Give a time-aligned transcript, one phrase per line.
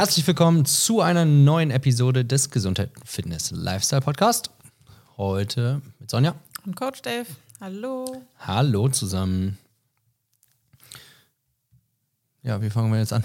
[0.00, 4.50] Herzlich willkommen zu einer neuen Episode des Gesundheit, Fitness, Lifestyle Podcast.
[5.18, 6.36] Heute mit Sonja.
[6.64, 7.26] Und Coach Dave.
[7.60, 8.22] Hallo.
[8.38, 9.58] Hallo zusammen.
[12.42, 13.22] Ja, wie fangen wir jetzt an?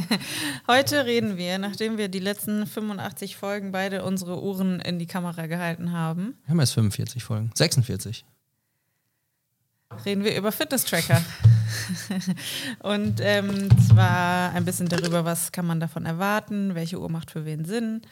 [0.68, 5.46] Heute reden wir, nachdem wir die letzten 85 Folgen beide unsere Uhren in die Kamera
[5.46, 6.36] gehalten haben.
[6.44, 7.50] Wir haben jetzt 45 Folgen.
[7.54, 8.26] 46.
[10.04, 11.22] Reden wir über Fitness-Tracker.
[12.80, 17.44] Und ähm, zwar ein bisschen darüber, was kann man davon erwarten, welche Uhr macht für
[17.44, 18.02] wen Sinn.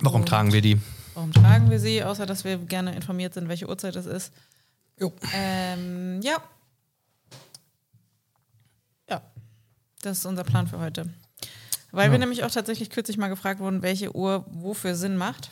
[0.00, 0.80] Warum Und tragen wir die?
[1.14, 4.32] Warum tragen wir sie, außer dass wir gerne informiert sind, welche Uhrzeit es ist.
[4.98, 5.12] Jo.
[5.34, 6.36] Ähm, ja.
[9.08, 9.22] Ja.
[10.02, 11.08] Das ist unser Plan für heute.
[11.92, 12.12] Weil Ja.
[12.12, 15.50] wir nämlich auch tatsächlich kürzlich mal gefragt wurden, welche Uhr wofür Sinn macht.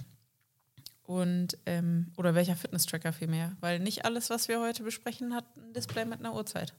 [1.06, 3.52] Und, ähm, oder welcher Fitness-Tracker vielmehr.
[3.60, 6.72] Weil nicht alles, was wir heute besprechen, hat ein Display mit einer Uhrzeit.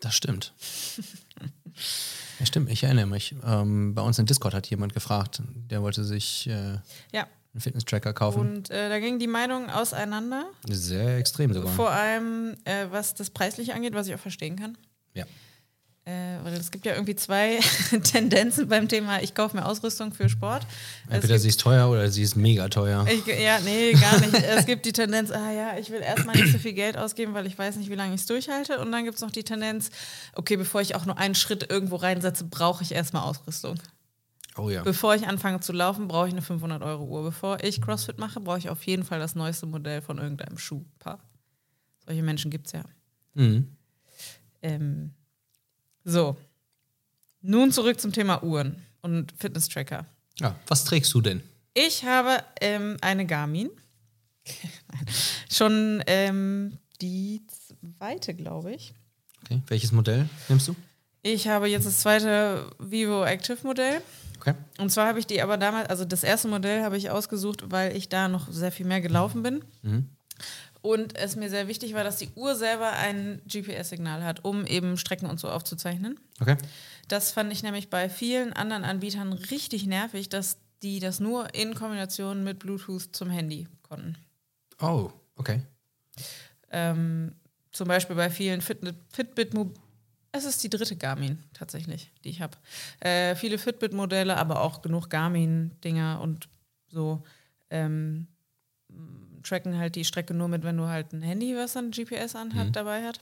[0.00, 0.52] Das stimmt.
[2.38, 3.34] Ja, stimmt, ich erinnere mich.
[3.44, 6.78] Ähm, bei uns in Discord hat jemand gefragt, der wollte sich äh,
[7.12, 7.26] Ja.
[7.52, 8.40] einen Fitness-Tracker kaufen.
[8.40, 10.46] Und äh, da gingen die Meinungen auseinander.
[10.68, 11.72] Sehr extrem sogar.
[11.72, 14.78] Vor allem, äh, was das Preisliche angeht, was ich auch verstehen kann.
[15.14, 15.24] ja.
[16.08, 17.58] Äh, weil es gibt ja irgendwie zwei
[18.02, 20.66] Tendenzen beim Thema, ich kaufe mir Ausrüstung für Sport.
[21.10, 23.06] Entweder gibt, sie ist teuer oder sie ist mega teuer.
[23.06, 24.32] ich, ja, nee, gar nicht.
[24.32, 27.46] es gibt die Tendenz, ah ja, ich will erstmal nicht so viel Geld ausgeben, weil
[27.46, 28.78] ich weiß nicht, wie lange ich es durchhalte.
[28.78, 29.90] Und dann gibt es noch die Tendenz,
[30.34, 33.78] okay, bevor ich auch nur einen Schritt irgendwo reinsetze, brauche ich erstmal Ausrüstung.
[34.56, 34.84] Oh ja.
[34.84, 37.22] Bevor ich anfange zu laufen, brauche ich eine 500-Euro-Uhr.
[37.22, 41.18] Bevor ich CrossFit mache, brauche ich auf jeden Fall das neueste Modell von irgendeinem Schuhpaar.
[42.06, 42.84] Solche Menschen gibt es ja.
[43.34, 43.76] Mhm.
[44.62, 45.10] Ähm,
[46.08, 46.36] so.
[47.40, 50.06] Nun zurück zum Thema Uhren und Fitness-Tracker.
[50.40, 50.56] ja.
[50.66, 51.42] Was trägst du denn?
[51.74, 53.70] Ich habe ähm, eine Garmin.
[55.50, 57.42] Schon ähm, die
[57.98, 58.94] zweite, glaube ich.
[59.44, 59.62] Okay.
[59.68, 60.74] Welches Modell nimmst du?
[61.22, 64.00] Ich habe jetzt das zweite Vivo Active Modell.
[64.40, 64.54] Okay.
[64.78, 67.96] Und zwar habe ich die aber damals, also das erste Modell habe ich ausgesucht, weil
[67.96, 69.64] ich da noch sehr viel mehr gelaufen bin.
[69.82, 70.08] Mhm.
[70.80, 74.96] Und es mir sehr wichtig war, dass die Uhr selber ein GPS-Signal hat, um eben
[74.96, 76.18] Strecken und so aufzuzeichnen.
[76.40, 76.56] Okay.
[77.08, 81.74] Das fand ich nämlich bei vielen anderen Anbietern richtig nervig, dass die das nur in
[81.74, 84.16] Kombination mit Bluetooth zum Handy konnten.
[84.80, 85.62] Oh, okay.
[86.70, 87.34] Ähm,
[87.72, 89.54] zum Beispiel bei vielen Fitbit, Fitbit
[90.30, 92.56] es ist die dritte Garmin tatsächlich, die ich habe.
[93.00, 96.48] Äh, viele Fitbit-Modelle, aber auch genug Garmin-Dinger und
[96.88, 97.22] so
[97.70, 98.28] ähm,
[99.48, 102.74] tracken halt die Strecke nur mit, wenn du halt ein Handy, was dann GPS anhat,
[102.76, 103.20] dabei hat.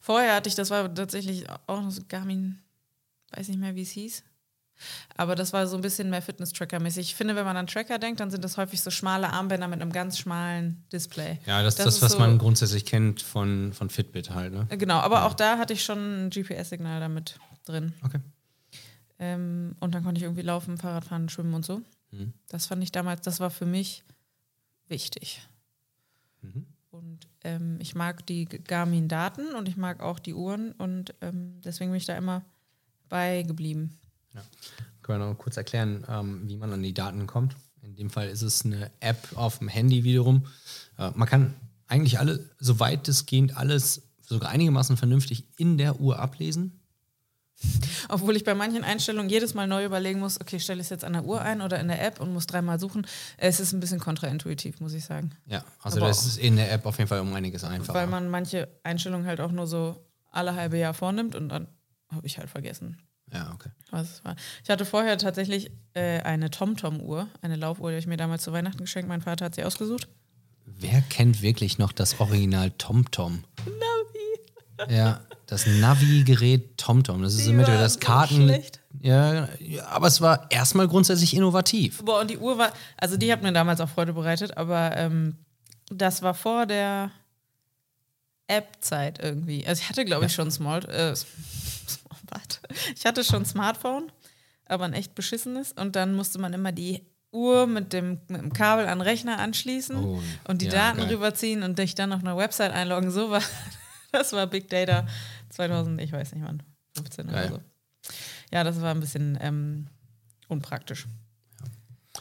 [0.00, 2.58] Vorher hatte ich, das war tatsächlich auch noch so Garmin,
[3.34, 4.24] weiß nicht mehr, wie es hieß.
[5.16, 7.06] Aber das war so ein bisschen mehr Fitness-Tracker-mäßig.
[7.10, 9.80] Ich finde, wenn man an Tracker denkt, dann sind das häufig so schmale Armbänder mit
[9.80, 11.38] einem ganz schmalen Display.
[11.46, 14.52] Ja, das ist Das das, ist was so- man grundsätzlich kennt von, von Fitbit halt,
[14.52, 14.66] ne?
[14.76, 17.92] Genau, aber auch da hatte ich schon ein GPS-Signal damit drin.
[18.02, 18.18] Okay.
[19.20, 21.82] Ähm, und dann konnte ich irgendwie laufen, Fahrrad fahren, schwimmen und so.
[22.10, 22.32] Mhm.
[22.48, 24.02] Das fand ich damals, das war für mich
[24.92, 25.40] wichtig.
[26.42, 26.66] Mhm.
[26.90, 31.90] Und ähm, ich mag die Garmin-Daten und ich mag auch die Uhren und ähm, deswegen
[31.90, 32.44] bin ich da immer
[33.08, 33.98] bei geblieben.
[35.02, 37.56] Können wir noch kurz erklären, ähm, wie man an die Daten kommt?
[37.82, 40.46] In dem Fall ist es eine App auf dem Handy wiederum.
[40.98, 41.54] Äh, man kann
[41.88, 46.80] eigentlich alle, soweit es geht, alles sogar einigermaßen vernünftig in der Uhr ablesen.
[48.08, 51.04] Obwohl ich bei manchen Einstellungen jedes Mal neu überlegen muss, okay, stelle ich es jetzt
[51.04, 53.06] an der Uhr ein oder in der App und muss dreimal suchen.
[53.36, 55.32] Es ist ein bisschen kontraintuitiv, muss ich sagen.
[55.46, 57.94] Ja, also Aber das ist in der App auf jeden Fall um einiges einfacher.
[57.94, 61.68] Weil man manche Einstellungen halt auch nur so alle halbe Jahr vornimmt und dann
[62.10, 62.98] habe ich halt vergessen,
[63.32, 63.70] ja, okay.
[63.90, 64.36] was war.
[64.62, 68.52] Ich hatte vorher tatsächlich äh, eine TomTom-Uhr, eine Laufuhr, die habe ich mir damals zu
[68.52, 69.08] Weihnachten geschenkt.
[69.08, 70.08] Mein Vater hat sie ausgesucht.
[70.64, 73.44] Wer kennt wirklich noch das Original TomTom?
[73.64, 74.94] Navi.
[74.94, 75.20] Ja,
[75.52, 77.22] das Navi-Gerät TomTom.
[77.22, 78.36] Das ist Die war das Karten.
[78.46, 78.80] schlecht.
[79.00, 82.02] Ja, ja, aber es war erstmal grundsätzlich innovativ.
[82.02, 85.36] Boah, und die Uhr war, also die hat mir damals auch Freude bereitet, aber ähm,
[85.90, 87.10] das war vor der
[88.46, 89.66] App-Zeit irgendwie.
[89.66, 91.12] Also ich hatte, glaube ich, schon Small, äh,
[92.96, 94.10] ich hatte schon Smartphone,
[94.66, 95.72] aber ein echt beschissenes.
[95.72, 99.38] Und dann musste man immer die Uhr mit dem, mit dem Kabel an den Rechner
[99.38, 101.08] anschließen Oh, und die ja, Daten geil.
[101.10, 103.10] rüberziehen und dich dann auf einer Website einloggen.
[103.10, 103.42] So war,
[104.12, 105.06] das war Big Data
[105.50, 106.62] 2000, ich weiß nicht wann,
[106.96, 107.46] 15 Geil.
[107.46, 107.62] oder so.
[108.52, 109.86] Ja, das war ein bisschen ähm,
[110.48, 111.06] unpraktisch.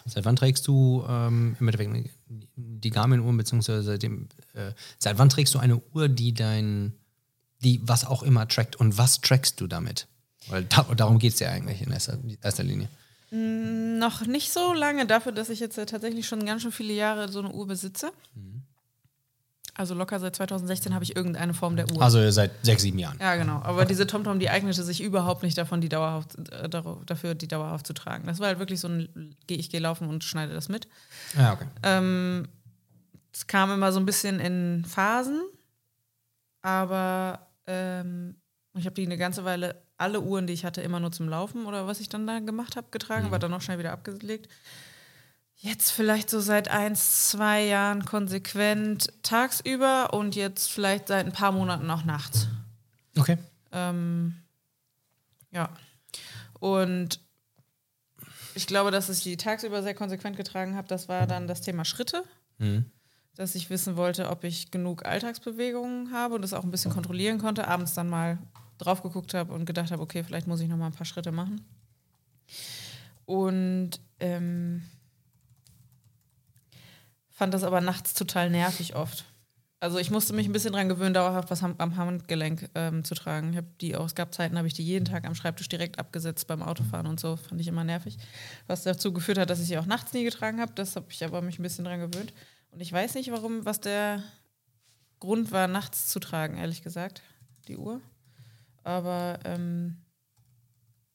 [0.06, 2.10] Seit wann trägst du ähm, im Endeffekt
[2.56, 6.94] die Garmin-Uhr, beziehungsweise seitdem, äh, seit wann trägst du eine Uhr, die dein,
[7.60, 10.08] die was auch immer trackt und was trackst du damit?
[10.48, 12.90] Weil da, darum geht es ja eigentlich in erster, erster Linie.
[13.32, 17.30] Noch nicht so lange dafür, dass ich jetzt äh, tatsächlich schon ganz schön viele Jahre
[17.30, 18.12] so eine Uhr besitze.
[19.74, 22.02] Also locker seit 2016 habe ich irgendeine Form der Uhr.
[22.02, 23.18] Also seit sechs, sieben Jahren.
[23.20, 23.62] Ja, genau.
[23.64, 26.70] Aber diese TomTom, die eignete sich überhaupt nicht davon, die dauerhaft, äh,
[27.06, 28.28] dafür, die dauerhaft zu tragen.
[28.28, 30.90] Das war halt wirklich so ein, ich gehe laufen und schneide das mit.
[31.38, 31.68] Ja, okay.
[31.84, 32.48] Ähm,
[33.34, 35.42] es kam immer so ein bisschen in Phasen,
[36.62, 38.36] aber ähm,
[38.74, 41.66] ich habe die eine ganze Weile, alle Uhren, die ich hatte, immer nur zum Laufen
[41.66, 43.32] oder was ich dann da gemacht habe, getragen, mhm.
[43.32, 44.50] war dann auch schnell wieder abgelegt.
[45.64, 51.52] Jetzt vielleicht so seit eins, zwei Jahren konsequent tagsüber und jetzt vielleicht seit ein paar
[51.52, 52.48] Monaten auch nachts.
[53.16, 53.38] Okay.
[53.72, 54.38] Ähm,
[55.52, 55.70] ja.
[56.60, 57.20] Und
[58.56, 61.86] ich glaube, dass ich die tagsüber sehr konsequent getragen habe, das war dann das Thema
[61.86, 62.24] Schritte.
[62.58, 62.86] Mhm.
[63.36, 67.38] Dass ich wissen wollte, ob ich genug Alltagsbewegungen habe und das auch ein bisschen kontrollieren
[67.38, 67.68] konnte.
[67.68, 68.40] Abends dann mal
[68.80, 71.32] drauf geguckt habe und gedacht habe, okay, vielleicht muss ich noch mal ein paar Schritte
[71.32, 71.62] machen.
[73.26, 74.82] Und ähm,
[77.42, 79.26] fand das aber nachts total nervig oft.
[79.80, 83.50] Also ich musste mich ein bisschen dran gewöhnen, dauerhaft was am Handgelenk ähm, zu tragen.
[83.50, 85.98] Ich habe die auch, es gab Zeiten, habe ich die jeden Tag am Schreibtisch direkt
[85.98, 87.38] abgesetzt beim Autofahren und so.
[87.38, 88.20] Fand ich immer nervig.
[88.68, 90.72] Was dazu geführt hat, dass ich sie auch nachts nie getragen habe.
[90.76, 92.32] Das habe ich aber mich ein bisschen dran gewöhnt.
[92.70, 94.22] Und ich weiß nicht, warum, was der
[95.20, 97.24] Grund war, nachts zu tragen, ehrlich gesagt,
[97.68, 98.02] die Uhr.
[98.84, 99.98] Aber ähm,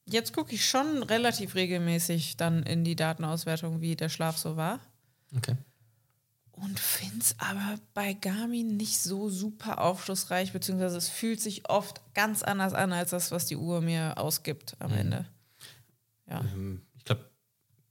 [0.09, 4.81] jetzt gucke ich schon relativ regelmäßig dann in die Datenauswertung, wie der Schlaf so war.
[5.33, 5.55] Okay
[6.57, 12.01] und finde es aber bei Garmin nicht so super aufschlussreich, beziehungsweise es fühlt sich oft
[12.13, 14.97] ganz anders an als das, was die Uhr mir ausgibt am mhm.
[14.97, 15.25] Ende.
[16.27, 16.41] Ja.
[16.41, 17.29] Ähm, ich glaube,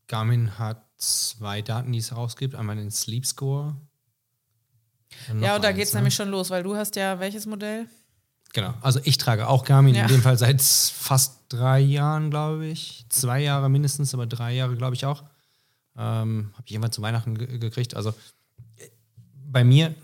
[0.09, 2.55] Garmin hat zwei Daten, die es herausgibt.
[2.55, 3.77] Einmal den Sleep Score.
[5.31, 6.01] Und ja, und da geht es ne?
[6.01, 7.89] nämlich schon los, weil du hast ja welches Modell?
[8.53, 10.03] Genau, also ich trage auch Garmin, ja.
[10.03, 13.07] in dem Fall seit fast drei Jahren, glaube ich.
[13.11, 15.25] Zwei Jahre mindestens, aber drei Jahre, glaube ich, auch.
[15.97, 17.95] Ähm, Habe ich irgendwann zu Weihnachten gekriegt.
[17.97, 18.15] Also
[19.51, 19.95] bei mir,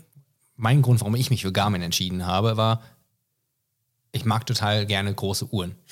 [0.57, 2.83] mein Grund, warum ich mich für Garmin entschieden habe, war,
[4.13, 5.75] ich mag total gerne große Uhren.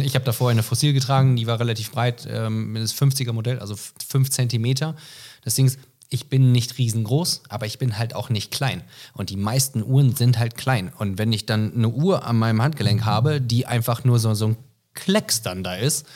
[0.00, 3.58] Ich habe da vorher eine Fossil getragen, die war relativ breit, ähm, das 50er Modell,
[3.58, 4.96] also 5 Zentimeter.
[5.44, 5.78] Das Ding ist,
[6.10, 8.82] ich bin nicht riesengroß, aber ich bin halt auch nicht klein.
[9.14, 10.92] Und die meisten Uhren sind halt klein.
[10.98, 14.48] Und wenn ich dann eine Uhr an meinem Handgelenk habe, die einfach nur so, so
[14.48, 14.56] ein
[14.92, 16.06] Klecks dann da ist,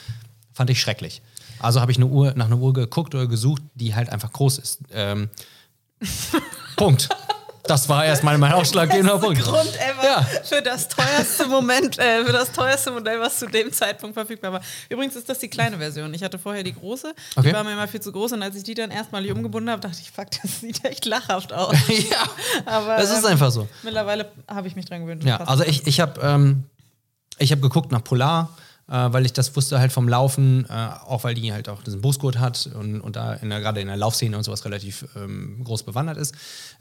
[0.51, 1.21] fand ich schrecklich.
[1.59, 4.57] Also habe ich eine Uhr, nach einer Uhr geguckt oder gesucht, die halt einfach groß
[4.57, 4.81] ist.
[4.91, 5.29] Ähm,
[6.75, 7.09] Punkt.
[7.63, 9.41] Das war erstmal mein ausschlaggebender Punkt.
[9.41, 10.21] Grund ever ja.
[10.43, 14.61] für das teuerste Moment, äh, für das teuerste Modell, was zu dem Zeitpunkt verfügbar war.
[14.89, 16.13] Übrigens ist das die kleine Version.
[16.13, 17.47] Ich hatte vorher die große, okay.
[17.47, 19.79] die war mir immer viel zu groß und als ich die dann erstmalig umgebunden habe,
[19.81, 21.75] dachte ich, fuck, das sieht echt lachhaft aus.
[21.87, 22.23] ja,
[22.65, 23.69] aber das ist ähm, einfach so.
[23.83, 25.23] Mittlerweile habe ich mich dran gewöhnt.
[25.23, 26.65] Ja, also ich, ich habe ähm,
[27.39, 28.49] hab geguckt nach Polar
[28.87, 32.39] weil ich das wusste halt vom Laufen, äh, auch weil die halt auch diesen Busgurt
[32.39, 35.83] hat und, und da in der, gerade in der Laufszene und sowas relativ ähm, groß
[35.83, 36.35] bewandert ist.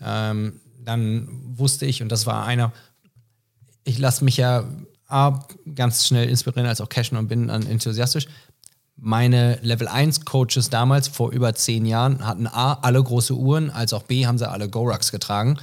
[0.05, 2.73] Ähm, dann wusste ich, und das war einer,
[3.85, 4.65] ich lasse mich ja
[5.09, 5.41] A,
[5.75, 8.27] ganz schnell inspirieren, als auch cashen und bin dann enthusiastisch.
[8.97, 13.93] Meine Level 1 Coaches damals, vor über zehn Jahren, hatten A, alle große Uhren, als
[13.93, 15.59] auch B, haben sie alle Gorucks getragen.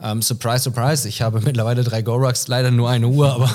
[0.00, 3.52] Ähm, surprise, surprise, ich habe mittlerweile drei Gorucks, leider nur eine Uhr, aber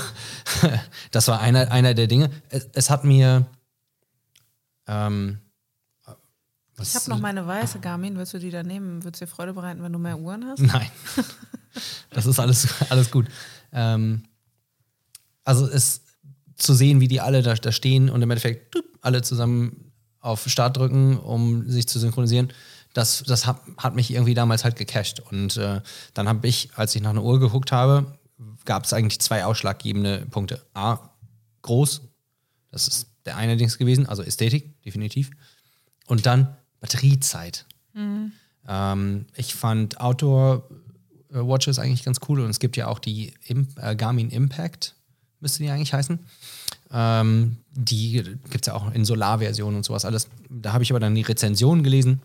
[1.12, 2.30] das war einer, einer der Dinge.
[2.50, 3.46] Es, es hat mir.
[4.88, 5.40] Ähm,
[6.76, 8.18] was, ich habe noch meine weiße Garmin.
[8.18, 9.04] Willst du die da nehmen?
[9.04, 10.60] Würdest dir Freude bereiten, wenn du mehr Uhren hast?
[10.62, 10.90] Nein.
[12.10, 13.28] das ist alles, alles gut.
[13.72, 14.24] Ähm,
[15.46, 16.02] also es
[16.56, 20.78] zu sehen, wie die alle da, da stehen und im Endeffekt alle zusammen auf Start
[20.78, 22.52] drücken, um sich zu synchronisieren
[22.94, 25.20] das, das hat, hat mich irgendwie damals halt gecached.
[25.20, 25.82] Und äh,
[26.14, 28.18] dann habe ich, als ich nach einer Uhr geguckt habe,
[28.66, 30.64] gab es eigentlich zwei ausschlaggebende Punkte.
[30.74, 31.00] A,
[31.64, 32.02] groß,
[32.72, 35.32] das ist der eine Dings gewesen, also Ästhetik, definitiv.
[36.08, 37.66] Und dann Batteriezeit.
[37.94, 38.32] Mhm.
[38.68, 43.96] Ähm, ich fand Outdoor-Watches eigentlich ganz cool und es gibt ja auch die Im äh,
[43.96, 44.96] Garmin Impact,
[45.40, 46.20] müsste die eigentlich heißen.
[46.92, 50.28] Ähm, die gibt es ja auch in Solarversion und sowas alles.
[50.50, 52.22] Da habe ich aber dann die Rezension gelesen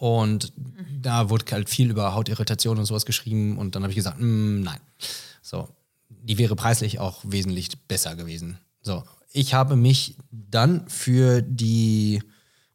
[0.00, 1.02] und mhm.
[1.02, 3.58] da wurde halt viel über Hautirritation und sowas geschrieben.
[3.58, 4.80] Und dann habe ich gesagt, mm, nein.
[5.42, 5.68] So,
[6.08, 8.56] die wäre preislich auch wesentlich besser gewesen.
[8.80, 12.22] So, ich habe mich dann für die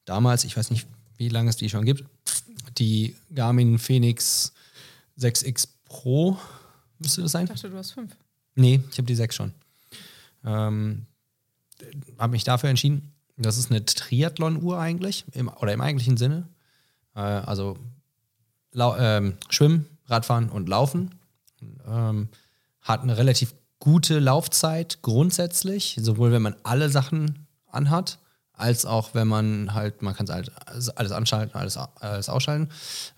[0.06, 0.86] damals, ich weiß nicht,
[1.18, 2.04] wie lange es die schon gibt,
[2.78, 4.54] die Garmin Phoenix
[5.18, 6.38] 6X Pro,
[7.00, 7.46] müsste das sein?
[7.46, 8.16] Ich dachte, du hast fünf.
[8.54, 9.52] Nee, ich habe die 6 schon.
[10.46, 11.08] Ähm,
[12.20, 13.14] habe mich dafür entschieden.
[13.36, 16.48] Das ist eine Triathlon-Uhr eigentlich, im, oder im eigentlichen Sinne.
[17.16, 17.78] Äh, also
[18.76, 21.16] ähm, Schwimmen, Radfahren und Laufen.
[21.88, 22.30] Ähm,
[22.82, 28.20] hat eine relativ gute Laufzeit grundsätzlich, sowohl wenn man alle Sachen anhat,
[28.54, 30.52] als auch wenn man halt, man kann es halt
[30.96, 32.70] alles anschalten, alles, alles ausschalten.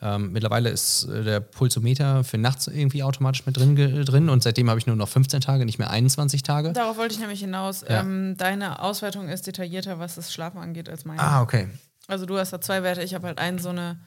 [0.01, 4.69] Ähm, mittlerweile ist äh, der Pulsometer für nachts irgendwie automatisch mit drin, drin und seitdem
[4.69, 6.73] habe ich nur noch 15 Tage, nicht mehr 21 Tage.
[6.73, 7.81] Darauf wollte ich nämlich hinaus.
[7.87, 8.01] Ja.
[8.01, 11.21] Ähm, deine Auswertung ist detaillierter, was das Schlafen angeht, als meine.
[11.21, 11.67] Ah, okay.
[12.07, 13.99] Also du hast da zwei Werte, ich habe halt einen so eine,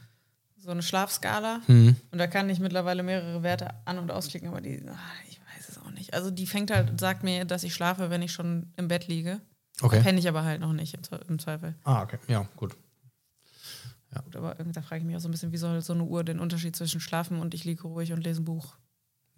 [0.57, 1.97] so eine Schlafskala Mhm.
[2.11, 5.69] und da kann ich mittlerweile mehrere Werte an- und ausklicken, aber die, ah, ich weiß
[5.69, 6.15] es auch nicht.
[6.15, 9.41] Also die fängt halt, sagt mir, dass ich schlafe, wenn ich schon im Bett liege.
[9.83, 10.01] Okay.
[10.03, 11.75] Penne ich aber halt noch nicht im, Zwe- im Zweifel.
[11.85, 12.19] Ah, okay.
[12.29, 12.77] Ja, gut.
[14.25, 16.03] Gut, aber irgendwie, da frage ich mich auch so ein bisschen, wie soll so eine
[16.03, 18.77] Uhr den Unterschied zwischen schlafen und ich liege ruhig und lese ein Buch?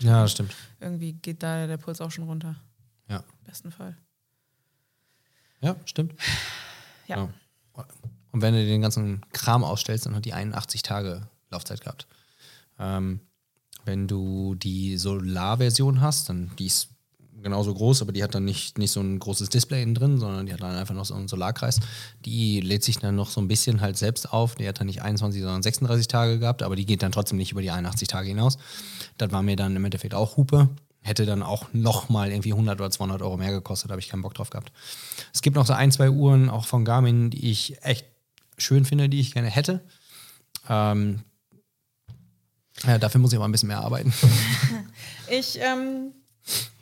[0.01, 0.55] Ja, das stimmt.
[0.81, 2.57] Irgendwie geht da der Puls auch schon runter.
[3.07, 3.19] Ja.
[3.19, 3.97] Im besten Fall.
[5.61, 6.15] Ja, stimmt.
[7.07, 7.17] Ja.
[7.19, 7.87] Ja.
[8.33, 12.07] Und wenn du den ganzen Kram ausstellst, dann hat die 81 Tage Laufzeit gehabt.
[12.79, 13.21] Ähm,
[13.85, 16.89] wenn du die Solar-Version hast, dann die ist
[17.43, 20.47] genauso groß, aber die hat dann nicht, nicht so ein großes Display innen drin, sondern
[20.47, 21.81] die hat dann einfach noch so einen Solarkreis.
[22.25, 24.55] Die lädt sich dann noch so ein bisschen halt selbst auf.
[24.55, 27.53] Die hat dann nicht 21, sondern 36 Tage gehabt, aber die geht dann trotzdem nicht
[27.53, 28.59] über die 81 Tage hinaus.
[29.19, 30.69] Das war mir dann im Endeffekt auch Hupe.
[31.01, 34.35] Hätte dann auch nochmal irgendwie 100 oder 200 Euro mehr gekostet, habe ich keinen Bock
[34.35, 34.71] drauf gehabt.
[35.35, 38.07] Es gibt noch so ein, zwei Uhren, auch von Garmin, die ich echt
[38.63, 39.85] schön finde, die ich gerne hätte.
[40.69, 41.23] Ähm,
[42.85, 44.13] ja, dafür muss ich aber ein bisschen mehr arbeiten.
[45.31, 46.13] Ich ähm,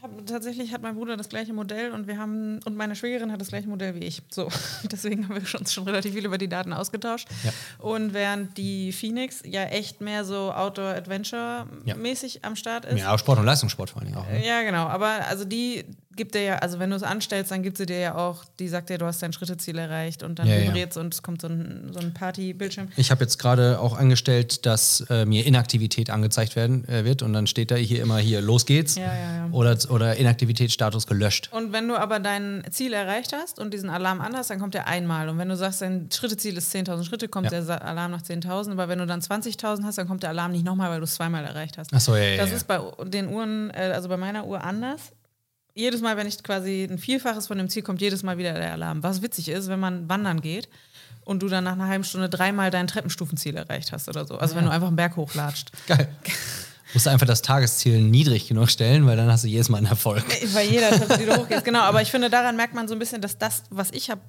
[0.02, 3.40] hab, tatsächlich hat mein Bruder das gleiche Modell und wir haben und meine Schwägerin hat
[3.40, 4.22] das gleiche Modell wie ich.
[4.30, 4.48] So,
[4.90, 7.28] deswegen haben wir schon, schon relativ viel über die Daten ausgetauscht.
[7.44, 7.52] Ja.
[7.78, 12.98] Und während die Phoenix ja echt mehr so Outdoor-Adventure-mäßig am Start ist.
[12.98, 14.26] Ja, Sport und Leistungssport vor allem auch.
[14.28, 14.46] Ne?
[14.46, 14.86] Ja, genau.
[14.86, 15.84] Aber also die
[16.16, 18.68] gibt dir ja, also wenn du es anstellst, dann gibt sie dir ja auch, die
[18.68, 20.68] sagt dir, du hast dein Schritteziel erreicht und dann Ja, ja.
[20.68, 22.88] vibriert und es kommt so ein, so ein Party-Bildschirm.
[22.96, 27.32] Ich habe jetzt gerade auch angestellt, dass äh, mir Inaktivität angezeigt werden äh, wird und
[27.32, 28.96] dann steht da hier immer hier, los geht's.
[28.96, 29.48] Ja, ja, ja.
[29.52, 31.48] Oder, oder Inaktivitätsstatus gelöscht.
[31.52, 34.74] Und wenn du aber dein Ziel erreicht hast und diesen Alarm an hast, dann kommt
[34.74, 35.28] der einmal.
[35.28, 37.60] Und wenn du sagst, dein Schritteziel ist 10.000 Schritte, kommt Ja.
[37.60, 38.72] der Alarm nach 10.000.
[38.72, 41.14] Aber wenn du dann 20.000 hast, dann kommt der Alarm nicht nochmal, weil du es
[41.14, 41.92] zweimal erreicht hast.
[41.92, 42.36] Achso, ja, ja.
[42.38, 42.56] Das ja.
[42.56, 45.12] ist bei den Uhren, äh, also bei meiner Uhr anders.
[45.74, 48.72] Jedes Mal, wenn ich quasi ein Vielfaches von dem Ziel kommt, jedes Mal wieder der
[48.72, 49.02] Alarm.
[49.02, 50.68] Was witzig ist, wenn man wandern geht
[51.24, 54.36] und du dann nach einer halben Stunde dreimal dein Treppenstufenziel erreicht hast oder so.
[54.38, 55.70] Also wenn du einfach einen Berg hochlatscht.
[55.86, 56.08] Geil.
[56.92, 59.86] Musst du einfach das Tagesziel niedrig genug stellen, weil dann hast du jedes Mal einen
[59.86, 60.24] Erfolg.
[60.54, 61.64] Weil jeder die du hochgehst.
[61.64, 64.20] Genau, aber ich finde, daran merkt man so ein bisschen, dass das, was ich habe,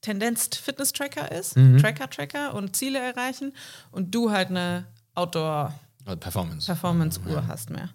[0.00, 1.56] Tendenz Fitness-Tracker ist.
[1.56, 1.78] Mhm.
[1.78, 3.52] Tracker-Tracker und Ziele erreichen.
[3.90, 6.70] Und du halt eine Performance.
[6.70, 7.90] Outdoor-Performance-Uhr hast mehr.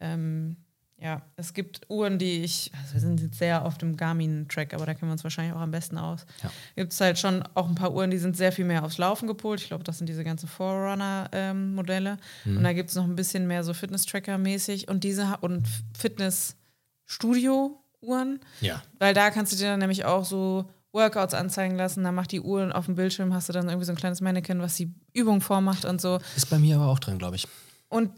[0.00, 0.56] Ähm,
[0.98, 4.86] ja, es gibt Uhren, die ich, also wir sind jetzt sehr auf dem Garmin-Track, aber
[4.86, 6.24] da kennen wir uns wahrscheinlich auch am besten aus.
[6.42, 6.50] Ja.
[6.74, 9.26] Gibt es halt schon auch ein paar Uhren, die sind sehr viel mehr aufs Laufen
[9.26, 9.60] gepolt.
[9.60, 12.16] Ich glaube, das sind diese ganzen Forerunner-Modelle.
[12.44, 12.56] Mhm.
[12.56, 18.40] Und da gibt es noch ein bisschen mehr so Fitness-Tracker-mäßig und diese und Fitness-Studio-Uhren.
[18.62, 18.82] Ja.
[18.98, 22.40] Weil da kannst du dir dann nämlich auch so Workouts anzeigen lassen, dann macht die
[22.40, 25.42] Uhr auf dem Bildschirm, hast du dann irgendwie so ein kleines Mannequin, was die Übung
[25.42, 26.20] vormacht und so.
[26.36, 27.46] Ist bei mir aber auch drin, glaube ich.
[27.88, 28.12] Und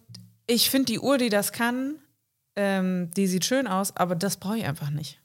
[0.46, 1.96] ich finde die Uhr, die das kann,
[2.58, 5.20] ähm, die sieht schön aus, aber das brauche ich einfach nicht.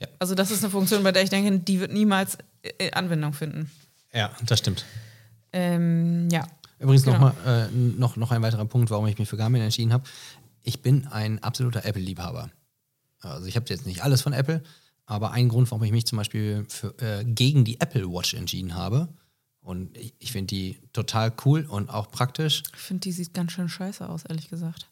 [0.00, 0.06] Ja.
[0.20, 3.68] Also das ist eine Funktion, bei der ich denke, die wird niemals äh, Anwendung finden.
[4.14, 4.84] Ja, das stimmt.
[5.52, 6.46] Ähm, ja.
[6.78, 7.18] Übrigens Genau.
[7.18, 10.04] noch, mal, äh, noch, noch ein weiterer Punkt, warum ich mich für Garmin entschieden habe.
[10.62, 12.50] Ich bin ein absoluter Apple-Liebhaber.
[13.20, 14.62] Also ich habe jetzt nicht alles von Apple,
[15.04, 18.76] aber ein Grund, warum ich mich zum Beispiel für, äh, gegen die Apple Watch entschieden
[18.76, 19.08] habe.
[19.60, 22.62] Und ich, ich finde die total cool und auch praktisch.
[22.74, 24.88] Ich finde, die sieht ganz schön scheiße aus, ehrlich gesagt.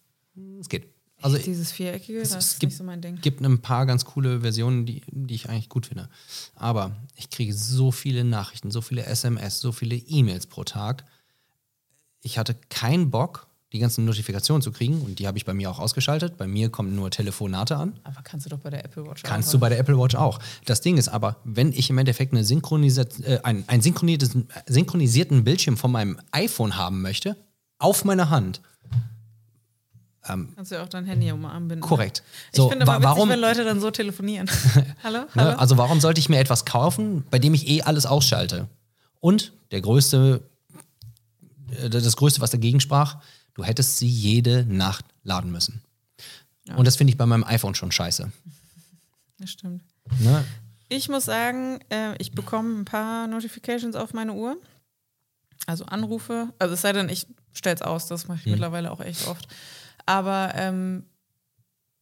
[0.61, 0.96] Es geht.
[1.23, 3.19] Also Dieses Viereckige, es, das es ist gibt, nicht so mein Ding.
[3.21, 6.09] gibt ein paar ganz coole Versionen, die, die ich eigentlich gut finde.
[6.55, 11.05] Aber ich kriege so viele Nachrichten, so viele SMS, so viele E-Mails pro Tag.
[12.21, 15.71] Ich hatte keinen Bock, die ganzen Notifikationen zu kriegen und die habe ich bei mir
[15.71, 16.37] auch ausgeschaltet.
[16.37, 17.99] Bei mir kommen nur Telefonate an.
[18.05, 19.61] Aber kannst du doch bei der Apple Watch Kannst auch, du oder?
[19.63, 20.39] bei der Apple Watch auch.
[20.67, 25.45] Das Ding ist aber, wenn ich im Endeffekt eine synchronisiert, äh, ein, ein synchronisiertes, synchronisierten
[25.45, 27.37] Bildschirm von meinem iPhone haben möchte,
[27.79, 28.61] auf meiner Hand,
[30.26, 31.80] Kannst du ja auch dein Handy um anbinden.
[31.87, 32.23] korrekt.
[32.52, 34.50] Ich So, finde aber wa- witzig, warum, wenn Leute dann so telefonieren.
[35.02, 35.21] Hallo?
[35.21, 35.28] Ne?
[35.37, 35.56] Hallo?
[35.59, 38.68] Also warum sollte ich mir etwas kaufen, bei dem ich eh alles ausschalte?
[39.21, 40.42] Und der größte,
[41.80, 43.18] äh, das größte, was dagegen sprach,
[43.54, 45.83] du hättest sie jede Nacht laden müssen.
[46.76, 48.30] Und das finde ich bei meinem iPhone schon scheiße.
[49.38, 49.83] Das stimmt.
[50.18, 50.45] Ne?
[50.88, 54.56] Ich muss sagen, äh, ich bekomme ein paar Notifications auf meine Uhr.
[55.66, 56.49] Also Anrufe.
[56.59, 59.47] Also es sei denn, ich stelle es aus, das mache ich mittlerweile auch echt oft.
[60.07, 61.05] Aber ähm,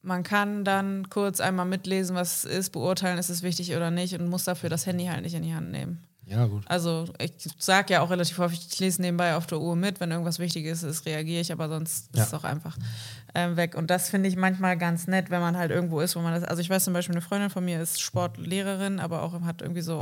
[0.02, 4.18] man kann dann kurz einmal mitlesen, was es ist, beurteilen, ist es wichtig oder nicht
[4.18, 6.04] und muss dafür das Handy halt nicht in die Hand nehmen.
[6.26, 6.62] Ja, gut.
[6.66, 10.10] Also ich sage ja auch relativ häufig, ich lese nebenbei auf der Uhr mit, wenn
[10.10, 12.22] irgendwas wichtig ist, ist reagiere ich, aber sonst Ja.
[12.22, 12.78] ist es auch einfach
[13.34, 13.74] ähm, weg.
[13.74, 16.44] Und das finde ich manchmal ganz nett, wenn man halt irgendwo ist, wo man das,
[16.44, 19.82] also ich weiß zum Beispiel, eine Freundin von mir ist Sportlehrerin, aber auch hat irgendwie
[19.82, 20.00] so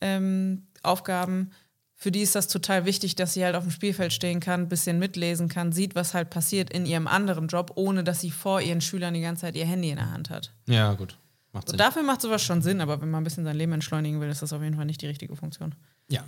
[0.00, 1.52] Orga-Aufgaben.
[1.98, 4.68] Für die ist das total wichtig, dass sie halt auf dem Spielfeld stehen kann, ein
[4.68, 8.60] bisschen mitlesen kann, sieht, was halt passiert in ihrem anderen Job, ohne dass sie vor
[8.60, 10.52] ihren Schülern die ganze Zeit ihr Handy in der Hand hat.
[10.68, 11.16] Ja, gut.
[11.52, 11.78] Macht So, Sinn.
[11.78, 14.42] dafür macht sowas schon Sinn, aber wenn man ein bisschen sein Leben entschleunigen will, ist
[14.42, 15.74] das auf jeden Fall nicht die richtige Funktion.
[16.08, 16.22] Ja.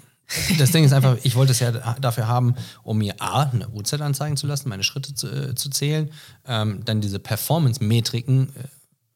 [0.59, 1.71] Das Ding ist einfach, ich wollte es ja
[2.01, 5.71] dafür haben, um mir A, eine Uhrzeit anzeigen zu lassen, meine Schritte zu, äh, zu
[5.71, 6.11] zählen,
[6.47, 8.53] ähm, dann diese Performance-Metriken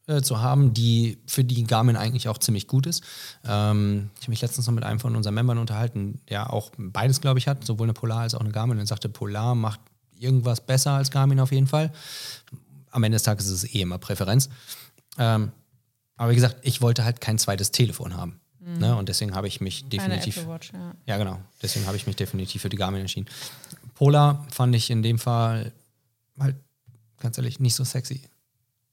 [0.07, 3.03] äh, zu haben, die für die Garmin eigentlich auch ziemlich gut ist.
[3.45, 7.21] Ähm, ich habe mich letztens noch mit einem von unseren Membern unterhalten, der auch beides,
[7.21, 8.79] glaube ich, hat, sowohl eine Polar als auch eine Garmin.
[8.79, 9.81] Und er sagte, Polar macht
[10.19, 11.93] irgendwas besser als Garmin auf jeden Fall.
[12.91, 14.49] Am Ende des Tages ist es eh immer Präferenz.
[15.19, 15.53] Ähm,
[16.17, 18.41] aber wie gesagt, ich wollte halt kein zweites Telefon haben.
[18.65, 18.95] Ne?
[18.95, 19.89] Und deswegen habe ich mich Mhm.
[19.97, 20.47] Keine definitiv.
[20.47, 20.95] Watch, ja.
[21.07, 21.41] Ja, genau.
[21.61, 23.27] Deswegen habe ich mich definitiv für die Garmin entschieden.
[23.95, 25.73] Polar fand ich in dem Fall
[26.39, 26.57] halt
[27.19, 28.23] ganz ehrlich nicht so sexy.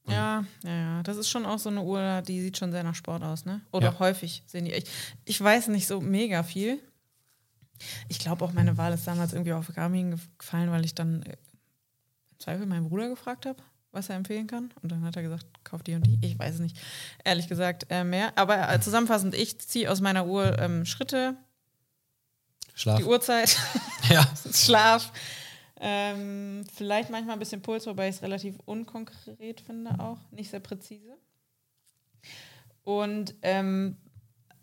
[0.07, 1.03] Ja, ja, ja.
[1.03, 3.61] Das ist schon auch so eine Uhr, die sieht schon sehr nach Sport aus, ne?
[3.71, 3.99] Oder Ja.
[3.99, 4.71] häufig sehen die.
[4.71, 4.85] Ich,
[5.25, 6.79] ich weiß nicht so mega viel.
[8.07, 11.21] Ich glaube auch, meine Wahl ist damals irgendwie auf Garmin gef- gefallen, weil ich dann
[11.23, 11.33] äh,
[12.31, 14.71] im Zweifel meinen Bruder gefragt habe, was er empfehlen kann.
[14.81, 16.17] Und dann hat er gesagt, kauf die und die.
[16.21, 16.77] Ich weiß es nicht.
[17.23, 18.33] Ehrlich gesagt, äh, mehr.
[18.37, 21.37] Aber äh, zusammenfassend, ich ziehe aus meiner Uhr ähm, Schritte,
[22.75, 22.97] Schlaf.
[22.97, 23.57] die Uhrzeit,
[24.09, 24.27] Ja.
[24.53, 25.11] Schlaf.
[25.79, 30.59] Ähm, vielleicht manchmal ein bisschen Puls, wobei ich es relativ unkonkret finde auch, nicht sehr
[30.59, 31.17] präzise.
[32.83, 33.95] Und ähm,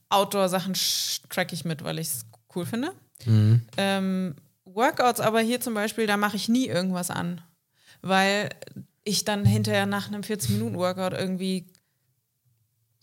[0.08, 0.74] Outdoor-Sachen
[1.28, 2.92] track ich mit, weil ich es cool finde.
[3.24, 3.62] Mhm.
[3.76, 7.40] Ähm, Workouts aber hier zum Beispiel, da mache ich nie irgendwas an,
[8.02, 8.50] weil
[9.04, 11.66] ich dann hinterher nach einem 40-Minuten-Workout irgendwie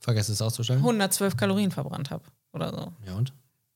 [0.03, 0.83] Vergesst es auszuschalten.
[0.83, 2.91] 112 Kalorien verbrannt habe oder so.
[3.07, 3.33] Ja und?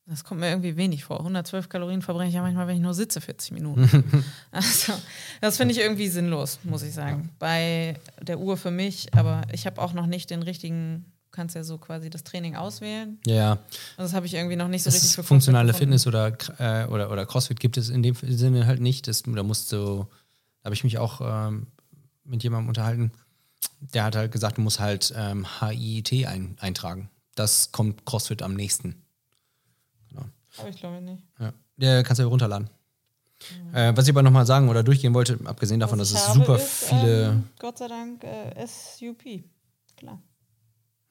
[0.10, 1.20] Das kommt mir irgendwie wenig vor.
[1.20, 4.24] 112 Kalorien verbrenne ich ja manchmal, wenn ich nur sitze 40 Minuten.
[4.52, 4.94] also,
[5.42, 7.30] das finde ich irgendwie sinnlos, muss ich sagen.
[7.40, 11.56] Bei der Uhr für mich, aber ich habe auch noch nicht den richtigen, du kannst
[11.56, 13.20] ja so quasi das Training auswählen.
[13.26, 13.60] Ja, Und
[13.98, 15.74] das habe ich irgendwie noch nicht so das richtig für funktionale.
[15.74, 19.10] Fitness oder, äh, oder, oder CrossFit gibt es in dem Sinne halt nicht.
[19.10, 20.08] Das, da musst du,
[20.62, 21.67] da habe ich mich auch ähm,
[22.24, 23.12] mit jemandem unterhalten,
[23.93, 27.10] der hat halt gesagt, du musst halt ähm, HIIT ein, eintragen.
[27.36, 28.96] Das kommt CrossFit am nächsten.
[30.60, 31.24] Aber ich glaube nicht.
[31.39, 31.54] Ja.
[31.78, 32.70] Der kannst du ja runterladen.
[33.74, 36.56] Äh, was ich aber nochmal sagen oder durchgehen wollte, abgesehen davon, Was dass es super
[36.56, 37.26] ist, viele.
[37.30, 39.43] Ähm, Gott sei Dank äh, SUP.
[39.96, 40.20] Klar.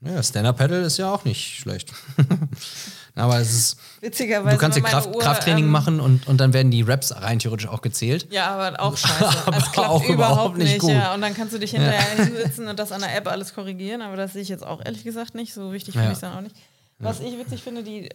[0.00, 1.92] ja, Stand-Up-Paddle ist ja auch nicht schlecht.
[3.14, 3.78] aber es ist.
[4.00, 4.56] Witzigerweise.
[4.56, 7.38] Du kannst ja Kraft, Uhr, Krafttraining ähm, machen und, und dann werden die Raps rein
[7.38, 8.26] theoretisch auch gezählt.
[8.32, 9.46] Ja, aber auch scheiße.
[9.46, 10.90] Aber es klappt auch überhaupt nicht gut.
[10.90, 11.14] Ja.
[11.14, 14.16] Und dann kannst du dich hinterher hinsetzen und das an der App alles korrigieren, aber
[14.16, 15.54] das sehe ich jetzt auch ehrlich gesagt nicht.
[15.54, 16.10] So wichtig finde Ja.
[16.10, 16.56] ich es dann auch nicht.
[16.98, 18.14] Was ich witzig finde, die äh,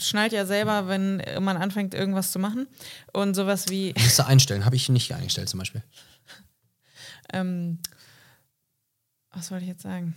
[0.00, 2.66] schnallt ja selber, wenn man anfängt, irgendwas zu machen.
[3.12, 4.64] Und sowas wie, Musst du einstellen.
[4.64, 5.82] Habe ich nicht eingestellt zum Beispiel.
[7.32, 7.78] ähm,
[9.32, 10.14] was wollte ich jetzt sagen?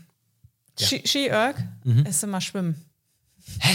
[0.79, 0.87] Ja.
[0.87, 2.05] Ski- Ski-Erg Mhm.
[2.05, 2.75] ist immer Schwimmen.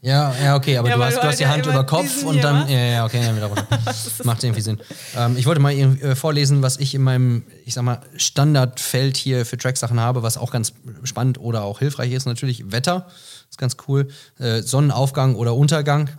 [0.00, 2.24] Ja, ja, okay, aber Ja, du hast, du halt hast die ja Hand über Kopf
[2.24, 2.68] und dann.
[2.68, 3.66] Ja, ja, okay, dann wieder runter.
[4.24, 4.80] Macht irgendwie Sinn.
[5.16, 9.46] Ähm, ich wollte mal äh, vorlesen, was ich in meinem, ich sag mal, Standardfeld hier
[9.46, 10.72] für Tracksachen habe, was auch ganz
[11.04, 12.26] spannend oder auch hilfreich ist.
[12.26, 13.06] Natürlich Wetter,
[13.50, 14.08] ist ganz cool.
[14.38, 16.10] Äh, Sonnenaufgang oder Untergang.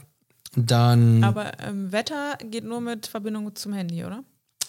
[0.56, 4.24] Dann Aber ähm, Wetter geht nur mit Verbindung zum Handy, oder?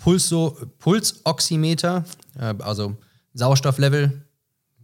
[0.00, 2.04] Pulso, Pulsoximeter,
[2.38, 2.96] äh, also
[3.34, 4.22] Sauerstofflevel, bin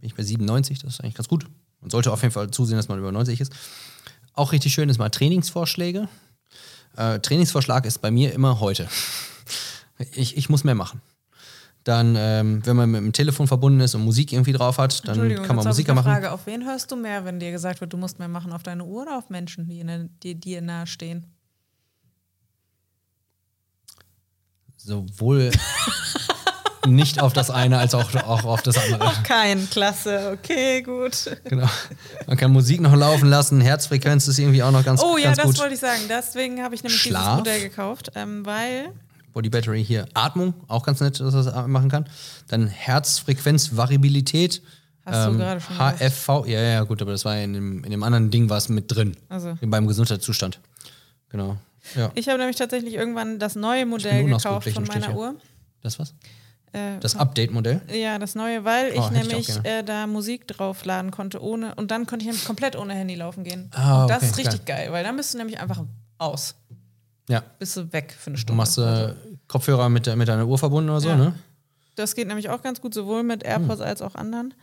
[0.01, 1.45] ich bei 97, das ist eigentlich ganz gut.
[1.81, 3.53] Man sollte auf jeden Fall zusehen, dass man über 90 ist.
[4.33, 6.07] auch richtig schön ist mal Trainingsvorschläge.
[6.95, 8.87] Äh, Trainingsvorschlag ist bei mir immer heute.
[10.15, 11.01] Ich, ich muss mehr machen.
[11.83, 15.17] Dann, ähm, wenn man mit dem Telefon verbunden ist und Musik irgendwie drauf hat, dann
[15.17, 16.11] kann man jetzt habe Musik ich eine machen.
[16.11, 18.63] Frage, auf wen hörst du mehr, wenn dir gesagt wird, du musst mehr machen, auf
[18.63, 21.25] deine Uhr oder auf Menschen, die in, die dir nahe stehen?
[24.77, 25.51] Sowohl
[26.87, 29.11] nicht auf das eine als auch, auch auf das andere.
[29.23, 31.37] Kein, klasse, okay, gut.
[31.45, 31.69] Genau.
[32.27, 35.45] Man kann Musik noch laufen lassen, Herzfrequenz ist irgendwie auch noch ganz, Oh ja, das
[35.45, 35.59] gut.
[35.59, 36.01] wollte ich sagen.
[36.09, 37.23] Deswegen habe ich nämlich Schlaf?
[37.23, 38.89] dieses Modell gekauft, ähm, weil
[39.33, 40.05] Body Battery hier.
[40.13, 42.05] Atmung, auch ganz nett, dass das machen kann.
[42.47, 44.61] Dann Herzfrequenzvariabilität.
[45.05, 45.99] Hast du gerade schon gesagt.
[45.99, 48.57] HFV, ja, ja, gut, aber das war ja in dem, in dem anderen Ding war
[48.57, 49.17] es mit drin.
[49.27, 49.57] Also.
[49.61, 50.59] Beim Gesundheitszustand.
[51.29, 51.57] Genau.
[51.95, 52.11] Ja.
[52.15, 55.13] ich habe nämlich tatsächlich irgendwann das neue Modell gekauft von meiner.
[55.15, 55.35] Uhr.
[55.81, 56.13] Das was?
[56.71, 57.81] Äh, Das Update-Modell.
[57.93, 59.67] ja, das neue, weil ich Oh, ich nämlich gerne.
[59.79, 63.43] äh, da Musik draufladen konnte ohne und dann konnte ich nämlich komplett ohne Handy laufen
[63.43, 63.69] gehen.
[63.75, 64.91] Ah, und das okay, ist richtig geil.
[64.93, 65.83] weil dann bist du nämlich einfach
[66.17, 66.55] aus.
[67.29, 67.43] Ja.
[67.59, 68.57] Bist du weg für eine Du Stunde.
[68.57, 69.15] machst Also, äh,
[69.47, 71.15] Kopfhörer mit, mit deiner Uhr verbunden oder so, Ja.
[71.15, 71.33] ne?
[71.95, 74.53] das geht nämlich auch ganz gut, sowohl mit AirPods als auch anderen.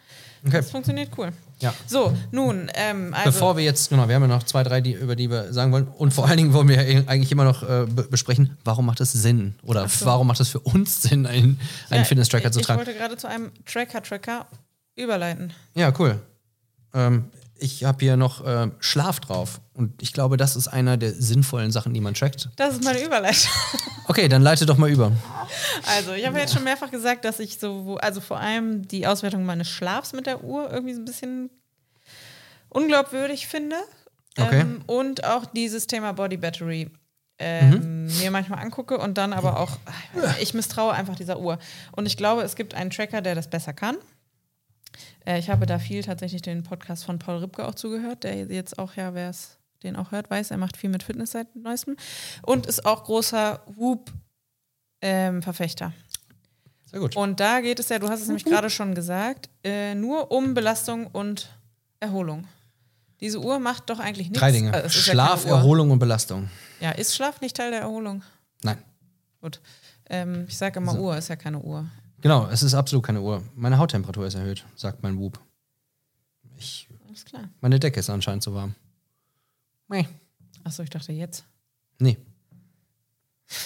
[0.44, 0.56] Okay.
[0.56, 1.30] Das funktioniert cool.
[1.60, 1.72] Ja.
[1.86, 3.30] So, nun, ähm, also.
[3.30, 5.70] Bevor wir jetzt, genau, wir haben ja noch zwei, drei, die, über die wir sagen
[5.70, 5.86] wollen.
[5.86, 9.00] Und vor allen Dingen wollen wir ja eigentlich immer noch äh, be- besprechen, warum macht
[9.00, 9.54] es Sinn?
[9.62, 10.06] Oder so.
[10.06, 12.80] warum macht es für uns Sinn, einen, einen Ja, Fitness-Tracker zu tragen?
[12.80, 14.46] Ich wollte gerade zu einem Tracker-Tracker
[14.96, 15.52] überleiten.
[15.74, 16.18] Ja, cool.
[16.94, 17.26] Ähm,
[17.60, 19.60] ich habe hier noch ähm, Schlaf drauf.
[19.74, 22.48] Und ich glaube, das ist einer der sinnvollen Sachen, die man trackt.
[22.56, 23.50] Das ist meine Überleitung.
[24.06, 25.12] Okay, dann leite doch mal über.
[25.86, 29.06] Also, ich habe ja jetzt schon mehrfach gesagt, dass ich so, also vor allem die
[29.06, 31.48] Auswertung meines Schlafs mit der Uhr irgendwie so ein bisschen
[32.68, 33.76] unglaubwürdig finde.
[34.36, 34.62] Okay.
[34.62, 36.90] Ähm, und auch dieses Thema Body Battery
[37.38, 39.78] ähm, mir manchmal angucke und dann aber auch,
[40.40, 41.60] ich misstraue einfach dieser Uhr.
[41.92, 43.96] Und ich glaube, es gibt einen Tracker, der das besser kann.
[45.26, 48.78] Äh, ich habe da viel tatsächlich den Podcast von Paul Ripke auch zugehört, der jetzt
[48.78, 51.96] auch ja, wer es den auch hört, weiß, er macht viel mit Fitness seit neuestem
[52.42, 55.92] und ist auch großer Whoop-Verfechter.
[56.90, 57.16] Sehr gut.
[57.16, 60.54] Und da geht es ja, du hast es nämlich gerade schon gesagt, äh, nur um
[60.54, 61.48] Belastung und
[62.00, 62.46] Erholung.
[63.20, 64.40] Diese Uhr macht doch eigentlich nichts.
[64.40, 64.72] Drei Dinge.
[64.72, 65.50] ja Schlaf, Uhr.
[65.50, 66.48] Erholung und Belastung.
[66.80, 68.22] Ja, ist Schlaf nicht Teil der Erholung?
[68.62, 68.78] Nein.
[69.40, 69.60] Gut.
[70.08, 71.86] Ähm, ich sage immer Uhr, ist ja keine Uhr.
[72.20, 73.42] Genau, es ist absolut keine Uhr.
[73.54, 75.40] Meine Hauttemperatur ist erhöht, sagt mein Whoop.
[76.58, 77.48] Ich, Alles klar.
[77.60, 78.74] meine Decke ist anscheinend zu warm.
[79.88, 80.06] Nee.
[80.64, 81.44] Achso, ich dachte jetzt.
[81.98, 82.18] Nee.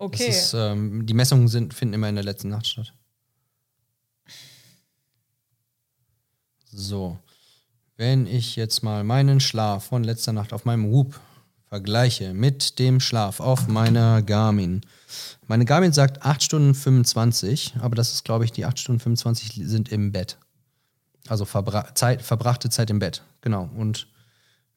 [0.00, 0.28] Okay.
[0.28, 2.94] Das ist, ähm, die Messungen sind, finden immer in der letzten Nacht statt.
[6.70, 7.18] So.
[7.96, 11.18] Wenn ich jetzt mal meinen Schlaf von letzter Nacht auf meinem Whoop
[11.68, 14.80] vergleiche mit dem Schlaf auf meiner Garmin.
[15.46, 19.60] Meine Garmin sagt 8 Stunden 25, aber das ist, glaube ich, die 8 Stunden 25
[19.64, 20.38] sind im Bett.
[21.28, 23.22] Also verbra Zeit, verbrachte Zeit im Bett.
[23.42, 23.68] Genau.
[23.76, 24.08] Und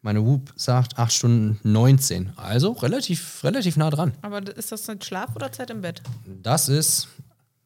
[0.01, 2.34] meine Whoop sagt 8 Stunden 19.
[2.36, 4.13] Also relativ, relativ nah dran.
[4.21, 6.01] Aber ist das mit Schlaf oder Zeit im Bett?
[6.25, 7.08] Das ist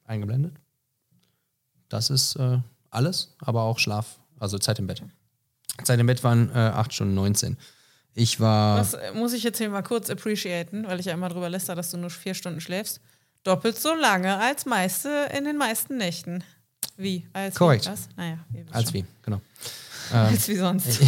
[0.04, 0.54] eingeblendet.
[1.90, 2.60] Das ist äh,
[2.92, 5.02] alles, aber auch Schlaf, also Zeit im Bett.
[5.84, 7.58] Zeit im Bett waren äh, 8 Stunden 19.
[8.16, 8.78] Ich war.
[8.78, 11.76] Das äh, muss ich jetzt hier mal kurz appreciaten, weil ich ja immer drüber läster,
[11.76, 13.02] dass du nur vier Stunden schläfst.
[13.44, 16.44] Doppelt so lange als meiste in den meisten Nächten.
[16.98, 17.28] Wie?
[17.34, 17.86] Als Korrekt.
[17.86, 17.90] Wie?
[17.90, 18.08] Was?
[18.16, 18.38] Naja,
[18.72, 18.94] Als schon.
[19.02, 19.42] wie, genau.
[20.14, 21.02] Als wie sonst.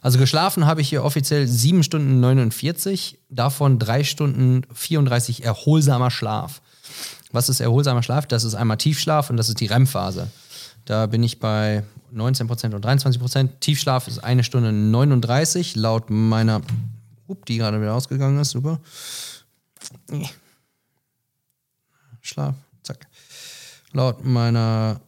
[0.00, 6.62] Also geschlafen habe ich hier offiziell 7 Stunden 49, davon 3 Stunden 34 erholsamer Schlaf.
[7.32, 8.26] Was ist erholsamer Schlaf?
[8.26, 10.30] Das ist einmal Tiefschlaf und das ist die REM-Phase.
[10.84, 11.82] Da bin ich bei
[12.14, 13.48] 19% und 23%.
[13.60, 16.56] Tiefschlaf ist eine Stunde 39, laut meiner,
[17.28, 18.80] up, die gerade wieder ausgegangen ist, super.
[22.20, 23.06] Schlaf, zack.
[23.92, 25.00] Laut meiner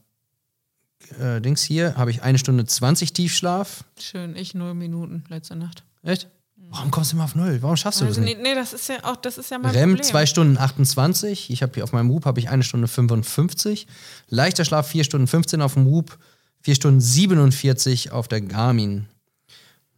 [1.20, 3.84] äh, Dings hier habe ich eine Stunde 20 Tiefschlaf.
[3.98, 5.84] Schön, ich null Minuten letzte Nacht.
[6.02, 6.28] Echt?
[6.70, 7.58] Warum kommst du immer auf null?
[7.62, 8.42] Warum schaffst du das Also, nee, nicht?
[8.42, 10.04] nee, das ist ja auch, das ist ja mein REM Problem.
[10.04, 11.50] 2 Stunden 28.
[11.50, 13.87] Ich habe hier auf meinem Whoop habe ich eine Stunde 55.
[14.28, 16.18] Leichter Schlaf 4 Stunden 15 auf dem Whoop,
[16.62, 19.07] 4 Stunden 47 auf der Garmin.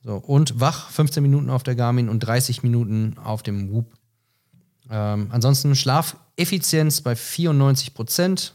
[0.02, 3.92] So, und wach 15 Minuten auf der Garmin und 30 Minuten auf dem Whoop.
[4.90, 8.54] Ähm, ansonsten Schlafeffizienz bei 94 Prozent.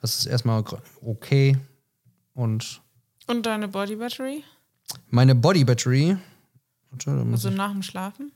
[0.00, 0.64] Das ist erstmal
[1.00, 1.56] okay.
[2.34, 2.82] Und
[3.28, 4.42] Und deine Body Battery?
[5.10, 6.16] meine Body Battery.
[6.90, 8.32] Warte, Also nach dem Schlafen?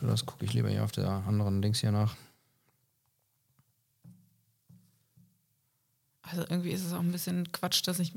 [0.00, 2.14] Das gucke ich lieber hier auf der anderen Dings hier nach.
[6.30, 8.12] Also irgendwie ist es auch ein bisschen Quatsch, dass ich,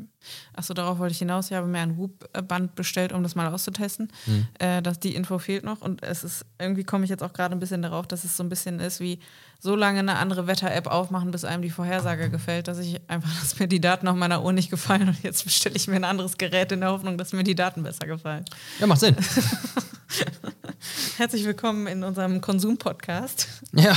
[0.53, 4.11] achso, darauf wollte ich hinaus, ich habe mir ein Whoop-Band bestellt, um das mal auszutesten.
[4.25, 4.47] Mhm.
[4.59, 7.55] Äh, dass die Info fehlt noch und es ist, irgendwie komme ich jetzt auch gerade
[7.55, 9.19] ein bisschen darauf, dass es so ein bisschen ist wie
[9.59, 13.59] so lange eine andere Wetter-App aufmachen, bis einem die Vorhersage gefällt, dass ich einfach, dass
[13.59, 16.37] mir die Daten auf meiner Uhr nicht gefallen und jetzt bestelle ich mir ein anderes
[16.37, 18.45] Gerät in der Hoffnung, dass mir die Daten besser gefallen.
[18.79, 19.15] Ja, macht Sinn.
[21.17, 23.47] Herzlich willkommen in unserem Konsum-Podcast.
[23.73, 23.95] Ja.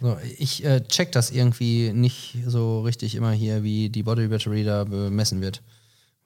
[0.00, 4.64] So, ich äh, check das irgendwie nicht so richtig immer hier, wie die Body Battery
[4.64, 5.62] da bemessen wird.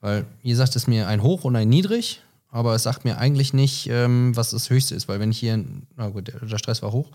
[0.01, 3.53] Weil ihr sagt es mir ein Hoch und ein Niedrig, aber es sagt mir eigentlich
[3.53, 5.07] nicht, ähm, was das Höchste ist.
[5.07, 5.63] Weil wenn ich hier,
[5.95, 7.09] na gut, der, der Stress war hoch.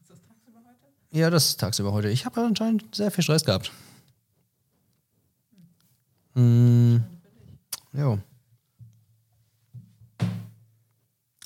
[0.00, 0.92] Ist das tagsüber heute?
[1.14, 2.08] Ja, das ist tagsüber heute.
[2.08, 3.70] Ich habe anscheinend sehr viel Stress gehabt.
[6.34, 7.04] Hm.
[7.92, 8.18] Jo.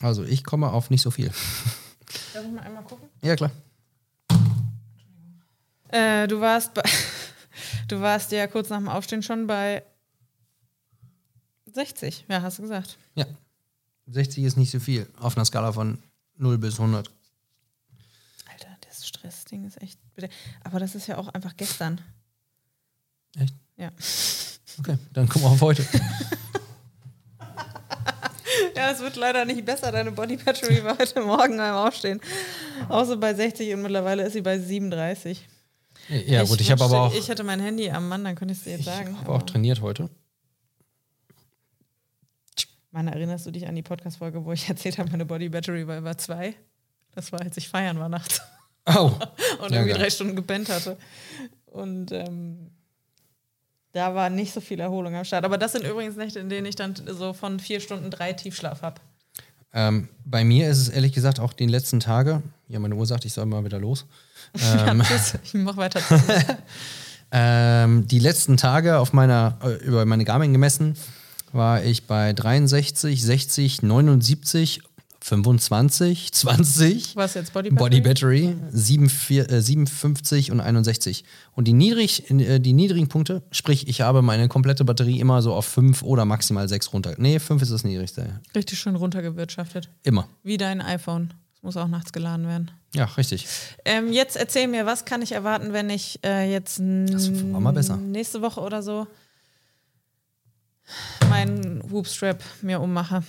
[0.01, 1.27] Also ich komme auf nicht so viel.
[2.33, 3.11] Darf ich mal einmal gucken?
[3.21, 3.51] Ja, klar.
[5.89, 6.83] Äh, du warst bei,
[7.89, 9.83] du warst ja kurz nach dem Aufstehen schon bei
[11.75, 12.97] 60, ja, hast du gesagt.
[13.17, 13.27] Ja.
[14.07, 16.03] 60 ist nicht so viel auf einer Skala von
[16.39, 17.11] 0 bis 100.
[19.09, 19.99] Das Stressding ist echt.
[20.65, 22.01] Aber das ist ja auch einfach gestern.
[23.39, 23.55] Echt?
[23.77, 23.91] Ja.
[24.79, 25.87] Okay, dann gucken wir auf heute.
[28.77, 29.91] ja, es wird leider nicht besser.
[29.93, 32.21] Deine Body Battery war heute Morgen beim Aufstehen.
[32.89, 35.49] Außer bei 60 und mittlerweile ist sie bei 37.
[36.09, 37.15] Ja, ich gut, ich habe aber auch.
[37.15, 39.13] Ich hatte mein Handy am Mann, dann könnte ich es dir jetzt sagen.
[39.13, 40.11] Ich habe auch trainiert heute.
[42.91, 45.99] Mann, erinnerst du dich an die Podcast-Folge, wo ich erzählt habe, meine Body Battery war
[45.99, 46.55] über zwei?
[47.15, 48.41] Das war, als ich feiern war nachts.
[48.89, 49.13] Oh.
[49.63, 50.97] und irgendwie ja, drei Stunden gepennt hatte.
[51.67, 52.71] Und ähm,
[53.93, 55.45] da war nicht so viel Erholung am Start.
[55.45, 58.83] Aber das sind übrigens Nächte, in denen ich dann so von vier Stunden drei Tiefschlaf
[58.83, 59.01] habe.
[59.73, 63.25] Ähm, bei mir ist es ehrlich gesagt auch die letzten Tage, ja, meine Uhr sagt,
[63.25, 64.07] ich soll mal wieder los.
[64.63, 65.03] Ähm,
[65.45, 66.01] ich mach weiter.
[67.33, 70.97] ähm, die letzten Tage auf meiner, äh, über meine Garmin gemessen,
[71.53, 74.81] war ich bei 63, 60, 79
[75.21, 77.17] 25, 20.
[77.17, 78.01] Was jetzt Body Battery?
[78.01, 81.25] Body Battery, 7, 4, äh, 57 und 61.
[81.53, 85.55] Und die, niedrig, äh, die niedrigen Punkte, sprich, ich habe meine komplette Batterie immer so
[85.55, 87.15] auf 5 oder maximal 6 runter.
[87.19, 88.41] Nee, 5 ist das niedrigste.
[88.55, 89.89] Richtig schön runtergewirtschaftet.
[90.05, 90.29] Immer.
[90.43, 91.35] Wie dein iPhone.
[91.55, 92.71] Das muss auch nachts geladen werden.
[92.95, 93.47] Ja, richtig.
[93.85, 98.83] Ähm, jetzt erzähl mir, was kann ich erwarten, wenn ich äh, jetzt nächste Woche oder
[98.83, 99.09] so
[101.29, 103.25] meinen Whoopstrap mir ummache?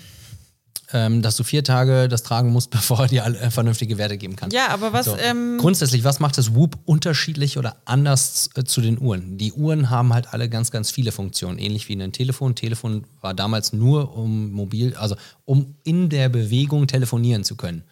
[0.92, 4.18] Ähm, dass du vier Tage das tragen musst, bevor er dir alle, äh, vernünftige Werte
[4.18, 4.52] geben kann.
[4.52, 5.06] Ja, aber was.
[5.06, 5.18] So.
[5.18, 9.38] Ähm Grundsätzlich, was macht das Whoop unterschiedlich oder anders äh, zu den Uhren?
[9.38, 12.56] Die Uhren haben halt alle ganz, ganz viele Funktionen, ähnlich wie ein Telefon.
[12.56, 17.84] Telefon war damals nur um mobil, also um in der Bewegung telefonieren zu können.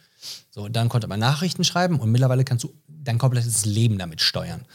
[0.49, 4.65] So, dann konnte man Nachrichten schreiben und mittlerweile kannst du dein komplettes Leben damit steuern.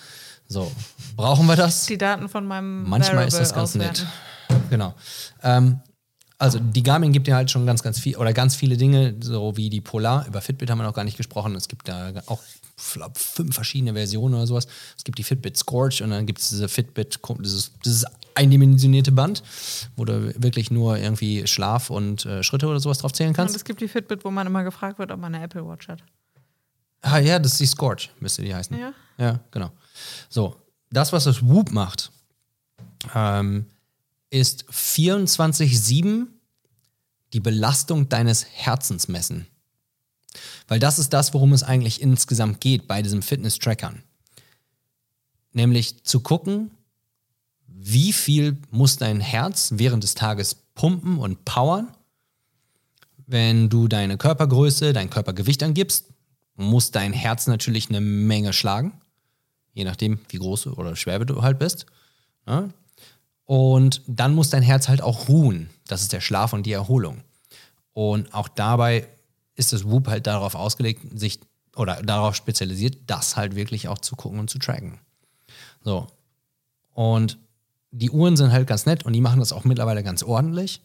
[0.48, 0.70] So,
[1.16, 1.86] brauchen wir das?
[1.86, 4.06] Die Daten von meinem Manchmal Variable ist das ganz auswerten.
[4.48, 4.60] nett.
[4.70, 4.94] Genau.
[5.42, 5.80] Ähm,
[6.42, 9.56] also die Garmin gibt ja halt schon ganz, ganz viel oder ganz viele Dinge, so
[9.56, 10.26] wie die Polar.
[10.26, 11.54] Über Fitbit haben wir noch gar nicht gesprochen.
[11.54, 12.40] Es gibt da auch
[12.94, 14.66] glaub, fünf verschiedene Versionen oder sowas.
[14.96, 19.44] Es gibt die Fitbit Scorch und dann gibt es diese Fitbit, dieses, dieses eindimensionierte Band,
[19.94, 23.54] wo du wirklich nur irgendwie Schlaf und äh, Schritte oder sowas drauf zählen kannst.
[23.54, 25.86] Und es gibt die Fitbit, wo man immer gefragt wird, ob man eine Apple Watch
[25.86, 26.02] hat.
[27.02, 28.76] Ah ja, das ist die Scorch, müsste die heißen.
[28.76, 28.92] Ja.
[29.16, 29.70] Ja, genau.
[30.28, 30.56] So,
[30.90, 32.10] das, was das Whoop macht,
[33.14, 33.66] ähm,
[34.32, 36.26] ist 24-7
[37.32, 39.46] die Belastung deines Herzens messen.
[40.68, 44.02] Weil das ist das, worum es eigentlich insgesamt geht bei diesem Fitness-Trackern.
[45.52, 46.70] Nämlich zu gucken,
[47.66, 51.94] wie viel muss dein Herz während des Tages pumpen und powern.
[53.26, 56.06] Wenn du deine Körpergröße, dein Körpergewicht angibst,
[56.54, 59.00] muss dein Herz natürlich eine Menge schlagen.
[59.74, 61.86] Je nachdem, wie groß oder schwer du halt bist.
[63.44, 65.70] Und dann muss dein Herz halt auch ruhen.
[65.86, 67.22] Das ist der Schlaf und die Erholung.
[67.92, 69.08] Und auch dabei
[69.54, 71.40] ist das Whoop halt darauf ausgelegt, sich
[71.76, 75.00] oder darauf spezialisiert, das halt wirklich auch zu gucken und zu tracken.
[75.82, 76.06] So.
[76.92, 77.38] Und
[77.90, 80.82] die Uhren sind halt ganz nett und die machen das auch mittlerweile ganz ordentlich.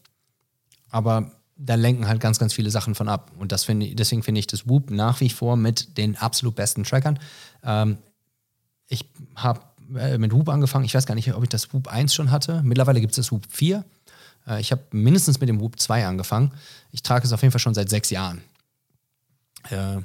[0.90, 3.32] Aber da lenken halt ganz, ganz viele Sachen von ab.
[3.38, 6.84] Und das finde deswegen finde ich das Whoop nach wie vor mit den absolut besten
[6.84, 7.18] Trackern.
[7.62, 7.98] Ähm,
[8.86, 9.60] ich habe
[9.96, 10.84] äh, mit Whoop angefangen.
[10.84, 12.62] Ich weiß gar nicht, ob ich das Whoop 1 schon hatte.
[12.62, 13.84] Mittlerweile gibt es das Whoop 4.
[14.46, 16.52] Äh, ich habe mindestens mit dem Whoop 2 angefangen.
[16.92, 18.42] Ich trage es auf jeden Fall schon seit sechs Jahren.
[19.70, 19.98] Äh,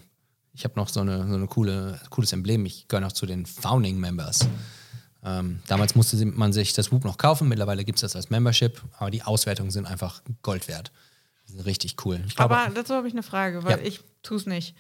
[0.54, 2.66] ich habe noch so eine, so eine coole, cooles Emblem.
[2.66, 4.48] Ich gehöre noch zu den Founding Members.
[5.26, 7.48] Ähm, damals musste man sich das Whoop noch kaufen.
[7.48, 8.82] Mittlerweile gibt es das als Membership.
[8.98, 10.92] Aber die Auswertungen sind einfach Gold wert.
[11.48, 12.24] Die sind richtig cool.
[12.36, 13.86] Glaub, aber dazu habe ich eine Frage, weil ja.
[13.86, 14.76] ich tue es nicht.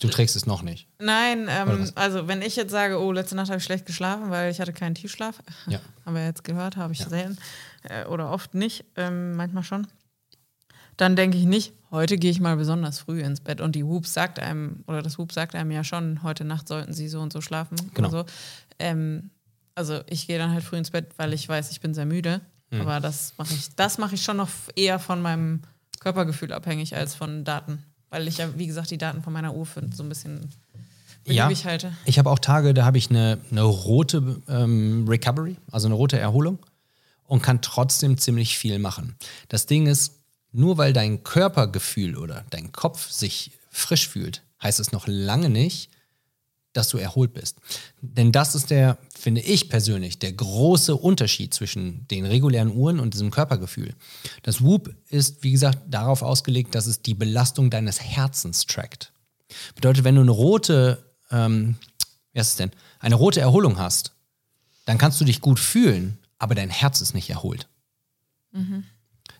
[0.00, 0.88] Du trägst es noch nicht.
[0.98, 4.50] Nein, ähm, also wenn ich jetzt sage, oh, letzte Nacht habe ich schlecht geschlafen, weil
[4.50, 5.80] ich hatte keinen Tiefschlaf, Ja.
[6.04, 7.08] haben wir jetzt gehört, habe ich Ja.
[7.08, 7.38] selten
[7.84, 9.86] äh, oder oft nicht, ähm, manchmal schon.
[10.98, 14.06] Dann denke ich nicht, heute gehe ich mal besonders früh ins Bett und die Whoop
[14.06, 17.32] sagt einem, oder das Whoop sagt einem ja schon, heute Nacht sollten sie so und
[17.32, 18.10] so schlafen Genau.
[18.10, 18.24] so.
[18.78, 19.30] Ähm,
[19.74, 22.40] also ich gehe dann halt früh ins Bett, weil ich weiß, ich bin sehr müde.
[22.70, 22.80] Hm.
[22.82, 25.62] Aber das mache ich, das mache ich schon noch eher von meinem
[26.00, 27.82] Körpergefühl abhängig als von Daten.
[28.10, 30.48] Weil ich ja, wie gesagt, die Daten von meiner Uhr für so ein bisschen
[31.24, 31.46] Ja.
[31.46, 31.92] beliebig halte.
[32.04, 36.18] Ich habe auch Tage, da habe ich eine, eine rote ähm, Recovery, also eine rote
[36.18, 36.58] Erholung
[37.24, 39.16] und kann trotzdem ziemlich viel machen.
[39.48, 40.20] Das Ding ist,
[40.52, 45.90] nur weil dein Körpergefühl oder dein Kopf sich frisch fühlt, heißt es noch lange nicht,
[46.76, 47.56] dass du erholt bist.
[48.00, 53.14] Denn das ist der, finde ich persönlich, der große Unterschied zwischen den regulären Uhren und
[53.14, 53.94] diesem Körpergefühl.
[54.42, 59.12] Das Whoop ist, wie gesagt, darauf ausgelegt, dass es die Belastung deines Herzens trackt.
[59.74, 61.76] Bedeutet, wenn du eine rote, ähm,
[62.32, 64.12] wie heißt es denn, eine rote Erholung hast,
[64.84, 67.68] dann kannst du dich gut fühlen, aber dein Herz ist nicht erholt.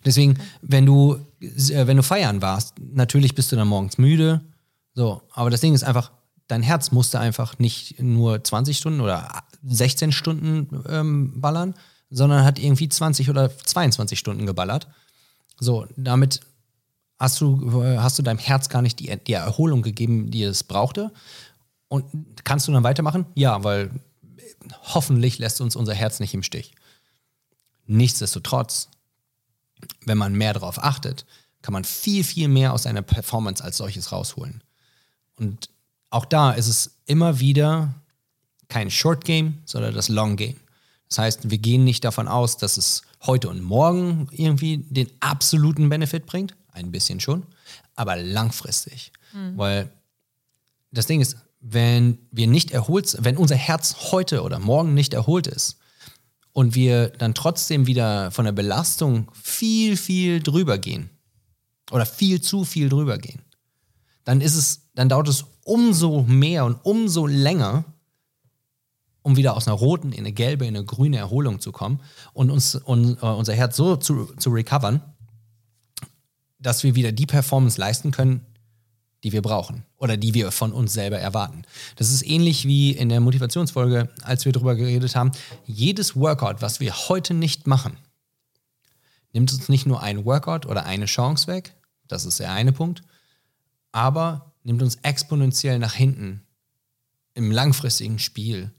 [0.04, 4.40] Deswegen, wenn du, äh, wenn du feiern warst, natürlich bist du dann morgens müde,
[4.94, 6.10] so, aber das Ding ist einfach,
[6.48, 11.74] dein Herz musste einfach nicht nur 20 Stunden oder 16 Stunden ähm, ballern,
[12.10, 14.86] sondern hat irgendwie 20 oder 22 Stunden geballert.
[15.58, 16.40] So, damit
[17.18, 20.62] hast du, äh, hast du deinem Herz gar nicht die, die Erholung gegeben, die es
[20.64, 21.12] brauchte.
[21.88, 22.04] Und
[22.44, 23.26] kannst du dann weitermachen?
[23.34, 23.90] Ja, weil
[24.82, 26.72] hoffentlich lässt uns unser Herz nicht im Stich.
[27.86, 28.88] Nichtsdestotrotz,
[30.04, 31.24] wenn man mehr darauf achtet,
[31.62, 34.62] kann man viel, viel mehr aus seiner Performance als solches rausholen.
[35.36, 35.68] Und
[36.16, 37.94] auch da ist es immer wieder
[38.68, 40.56] kein Short Game, sondern das Long Game.
[41.08, 45.90] Das heißt, wir gehen nicht davon aus, dass es heute und morgen irgendwie den absoluten
[45.90, 46.56] Benefit bringt.
[46.72, 47.44] Ein bisschen schon,
[47.94, 49.12] aber langfristig.
[49.56, 49.90] Weil
[50.90, 55.46] das Ding ist, wenn wir nicht erholt, wenn unser Herz heute oder morgen nicht erholt
[55.46, 55.76] ist
[56.54, 61.10] und wir dann trotzdem wieder von der Belastung viel, viel drüber gehen
[61.90, 63.42] oder viel zu viel drüber gehen,
[64.24, 67.84] dann ist es, dann dauert es umso mehr und umso länger,
[69.22, 72.00] um wieder aus einer roten in eine gelbe, in eine grüne Erholung zu kommen
[72.32, 75.02] und uns und, äh, unser Herz so zu, zu recovern,
[76.60, 78.46] dass wir wieder die Performance leisten können,
[79.24, 81.62] die wir brauchen oder die wir von uns selber erwarten.
[81.96, 85.32] Das ist ähnlich wie in der Motivationsfolge, als wir darüber geredet haben.
[85.64, 87.96] Jedes Workout, was wir heute nicht machen,
[89.32, 91.74] nimmt uns nicht nur ein Workout oder eine Chance weg,
[92.06, 93.02] das ist der eine Punkt,
[93.90, 96.42] aber nimmt uns exponentiell nach hinten
[97.34, 98.72] im langfristigen Spiel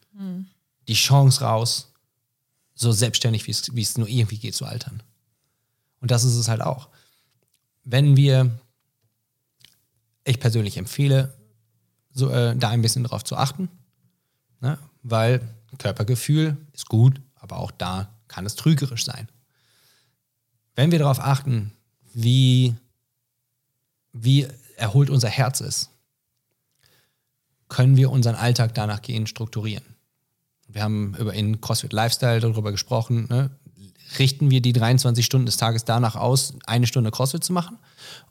[0.87, 1.93] die Chance raus,
[2.75, 5.01] so selbstständig wie es, wie es nur irgendwie geht zu altern.
[6.01, 6.89] Und das ist es halt auch.
[7.85, 8.59] Wenn wir,
[10.25, 11.33] ich persönlich empfehle,
[12.11, 13.69] so, äh, da ein bisschen drauf zu achten,
[14.59, 14.77] ne?
[15.03, 15.41] weil
[15.77, 19.29] Körpergefühl ist gut, aber auch da kann es trügerisch sein.
[20.75, 21.71] Wenn wir darauf achten,
[22.13, 22.75] wie,
[24.11, 24.47] wie
[24.77, 25.89] erholt unser Herz ist,
[27.67, 29.83] können wir unseren Alltag danach gehen strukturieren.
[30.67, 33.27] Wir haben über in CrossFit Lifestyle darüber gesprochen.
[33.29, 33.49] Ne?
[34.19, 37.77] Richten wir die 23 Stunden des Tages danach aus, eine Stunde CrossFit zu machen?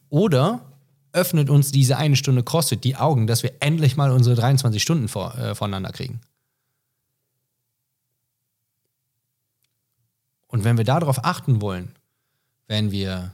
[0.09, 0.73] Oder
[1.13, 5.09] öffnet uns diese eine Stunde CrossFit die Augen, dass wir endlich mal unsere 23 Stunden
[5.09, 6.21] vor, äh, voneinander kriegen?
[10.47, 11.93] Und wenn wir darauf achten wollen,
[12.69, 13.33] wenn wir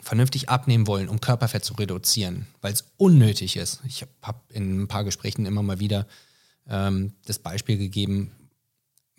[0.00, 3.80] vernünftig abnehmen wollen, um Körperfett zu reduzieren, weil es unnötig ist.
[3.86, 6.06] Ich habe in ein paar Gesprächen immer mal wieder
[6.68, 8.32] ähm, das Beispiel gegeben,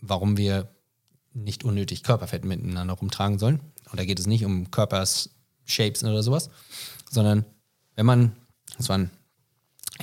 [0.01, 0.69] warum wir
[1.33, 3.59] nicht unnötig Körperfett miteinander rumtragen sollen.
[3.89, 6.49] Und da geht es nicht um Körpershapes oder sowas,
[7.09, 7.45] sondern
[7.95, 8.36] wenn man,
[8.77, 9.07] das war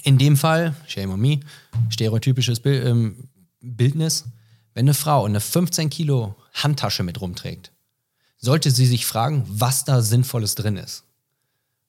[0.03, 1.41] in dem Fall, shame on me,
[1.89, 3.29] stereotypisches Bild, ähm,
[3.61, 4.25] Bildnis,
[4.75, 7.73] wenn eine Frau eine 15 Kilo Handtasche mit rumträgt,
[8.41, 11.05] sollte sie sich fragen, was da Sinnvolles drin ist.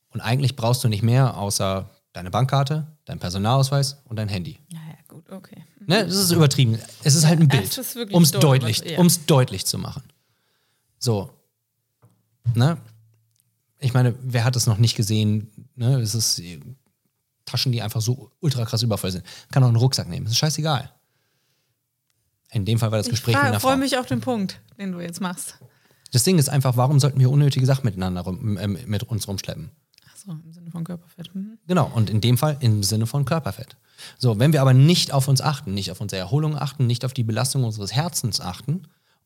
[0.09, 4.59] Und eigentlich brauchst du nicht mehr außer deine Bankkarte, dein Personalausweis und dein Handy.
[4.69, 5.63] Naja, gut, okay.
[5.79, 6.77] Ne, das ist übertrieben.
[7.03, 7.79] Es ist halt ein Bild,
[8.11, 8.99] um es deutlich, ja.
[8.99, 10.03] um's deutlich zu machen.
[10.99, 11.31] So.
[12.53, 12.77] Ne?
[13.79, 15.49] Ich meine, wer hat es noch nicht gesehen?
[15.75, 15.99] Ne?
[16.01, 16.59] Es ist äh,
[17.45, 19.25] Taschen, die einfach so ultra krass übervoll sind.
[19.51, 20.25] Kann auch einen Rucksack nehmen.
[20.25, 20.91] Das ist scheißegal.
[22.51, 24.91] In dem Fall war das Ich Gespräch mit einer freue mich auf den Punkt, den
[24.91, 25.57] du jetzt machst.
[26.11, 29.71] Das Ding ist einfach, warum sollten wir unnötige Sachen miteinander rum, ähm, mit uns rumschleppen?
[30.11, 31.33] Achso, im Sinne von Körperfett.
[31.33, 31.57] Mhm.
[31.67, 33.77] Genau, und in dem Fall im Sinne von Körperfett.
[34.17, 37.13] So, wenn wir aber nicht auf uns achten, nicht auf unsere Erholung achten, nicht auf
[37.13, 38.83] die Belastung unseres Herzens achten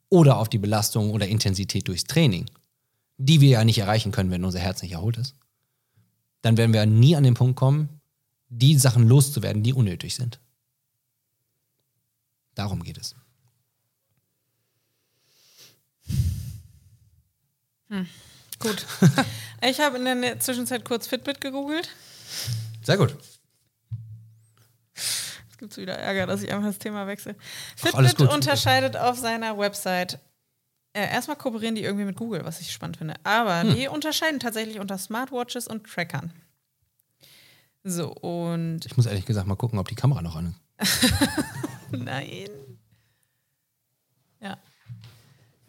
[0.09, 2.45] oder auf die Belastung oder Intensität durchs Training,
[3.17, 5.35] die wir ja nicht erreichen können, wenn unser Herz nicht erholt ist,
[6.41, 7.89] dann werden wir nie an den Punkt kommen,
[8.49, 10.39] die Sachen loszuwerden, die unnötig sind.
[12.53, 13.15] Darum geht es.
[18.59, 18.85] Gut.
[19.61, 21.89] ich habe in der Zwischenzeit kurz Fitbit gegoogelt.
[22.83, 23.15] Sehr gut.
[24.93, 27.35] Es gibt wieder Ärger, dass ich einfach das Thema wechsle.
[27.37, 28.33] Ach, Fitbit gut.
[28.33, 30.19] unterscheidet auf seiner Website.
[30.93, 33.15] Äh, erstmal kooperieren die irgendwie mit Google, was ich spannend finde.
[33.23, 33.75] Aber Hm.
[33.75, 36.31] die unterscheiden tatsächlich unter Smartwatches und Trackern.
[37.83, 41.11] So, und Ich muss ehrlich gesagt mal gucken, ob die Kamera noch an ist.
[41.91, 42.49] Nein.
[44.41, 44.57] Ja.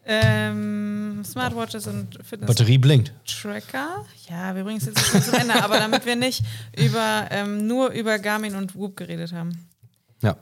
[0.09, 3.13] Ähm, Smartwatches und Fitness Batterie blinkt.
[3.27, 4.05] Tracker.
[4.31, 6.45] Ja, wir bringen es jetzt schon zum Ende, aber damit wir nicht
[6.77, 9.69] über, ähm, nur über Garmin und Whoop geredet haben.
[10.23, 10.37] Ja.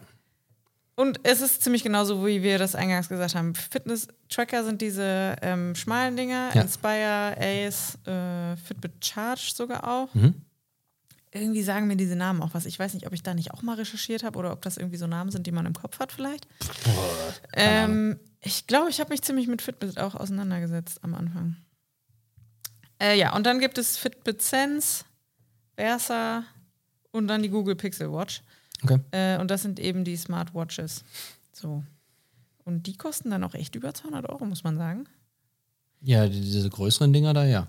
[0.97, 3.55] Und es ist ziemlich genauso, wie wir das eingangs gesagt haben.
[3.55, 6.63] Fitness-Tracker sind diese ähm, schmalen Dinger, Ja.
[6.63, 10.15] Inspire, Ace, äh, Fitbit Charge sogar auch.
[10.15, 10.35] Mhm.
[11.35, 12.65] Irgendwie sagen mir diese Namen auch was.
[12.65, 14.97] Ich weiß nicht, ob ich da nicht auch mal recherchiert habe oder ob das irgendwie
[14.99, 16.47] so Namen sind, die man im Kopf hat vielleicht.
[17.55, 21.57] Ähm, ich glaube, ich habe mich ziemlich mit Fitbit auch auseinandergesetzt am Anfang.
[23.01, 25.05] Äh, ja, und dann gibt es Fitbit Sense,
[25.77, 26.45] Versa
[27.11, 28.43] und dann die Google Pixel Watch.
[28.85, 29.01] Okay.
[29.11, 31.03] Äh, und das sind eben die Smartwatches.
[31.53, 31.83] So.
[32.65, 35.07] Und die kosten dann auch echt über 200 Euro, muss man sagen.
[36.01, 37.67] Ja, die- diese größeren Dinger da, ja.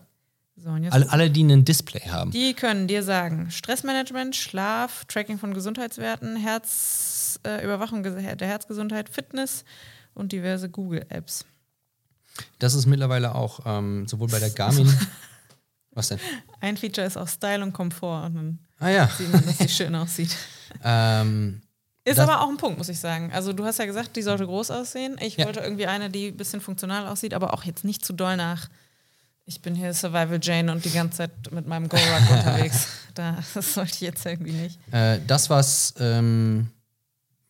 [0.57, 2.31] So, Alle, alle die ein Display haben.
[2.31, 9.65] Die können dir sagen, Stressmanagement, Schlaf, Tracking von Gesundheitswerten, Herz, äh, der Herzgesundheit, Fitness
[10.13, 11.45] und diverse Google-Apps.
[12.59, 14.91] Das ist mittlerweile auch ähm, sowohl bei der Garmin.
[15.91, 16.19] Was denn?
[16.61, 19.07] Ein Feature ist auch Style und Komfort und dann Ah ja.
[19.07, 20.35] sieht man, dass sie schön aussieht.
[20.83, 21.61] Ähm,
[22.05, 23.31] Ist aber auch ein Punkt, muss ich sagen.
[23.33, 25.17] Also du hast ja gesagt, die sollte groß aussehen.
[25.21, 25.45] Ich Ja.
[25.45, 28.69] wollte irgendwie eine, die ein bisschen funktional aussieht, aber auch jetzt nicht zu doll nach.
[29.47, 32.87] Ich bin hier Survival Jane und die ganze Zeit mit meinem Go-Ruck unterwegs.
[33.15, 34.77] Da, das sollte ich jetzt irgendwie nicht.
[34.91, 36.67] äh, das, was, ähm,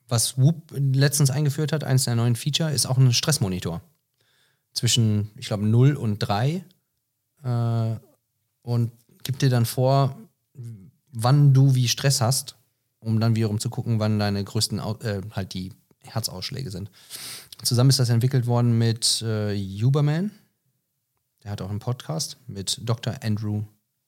[0.08, 3.82] was Whoop letztens eingeführt hat, eines der neuen Feature, ist auch ein Stressmonitor.
[4.74, 6.64] Zwischen, ich glaube, 0 und 3.
[7.44, 7.96] Äh,
[8.62, 8.92] und
[9.24, 10.16] gibt dir dann vor,
[11.12, 12.58] wann du wie Stress hast,
[13.00, 16.92] um dann wiederum zu gucken, wann deine größten äh, halt die Herzausschläge sind.
[17.64, 20.30] Zusammen ist das entwickelt worden mit äh, Huberman.
[21.46, 23.18] Der hat auch einen Podcast mit Dr.
[23.22, 23.62] Andrew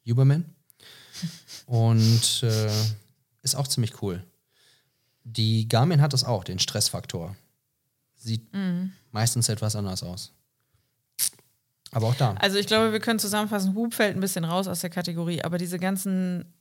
[0.07, 0.43] Huberman.
[1.67, 2.71] Und äh,
[3.43, 4.23] ist auch ziemlich cool.
[5.23, 7.35] Die Garmin hat das auch, den Stressfaktor.
[8.15, 8.41] Sieht
[9.11, 10.31] meistens etwas anders aus.
[11.91, 12.33] Aber auch da.
[12.39, 15.59] Also ich glaube, wir können zusammenfassen, Hub fällt ein bisschen raus aus der Kategorie, aber
[15.59, 16.51] diese ganzen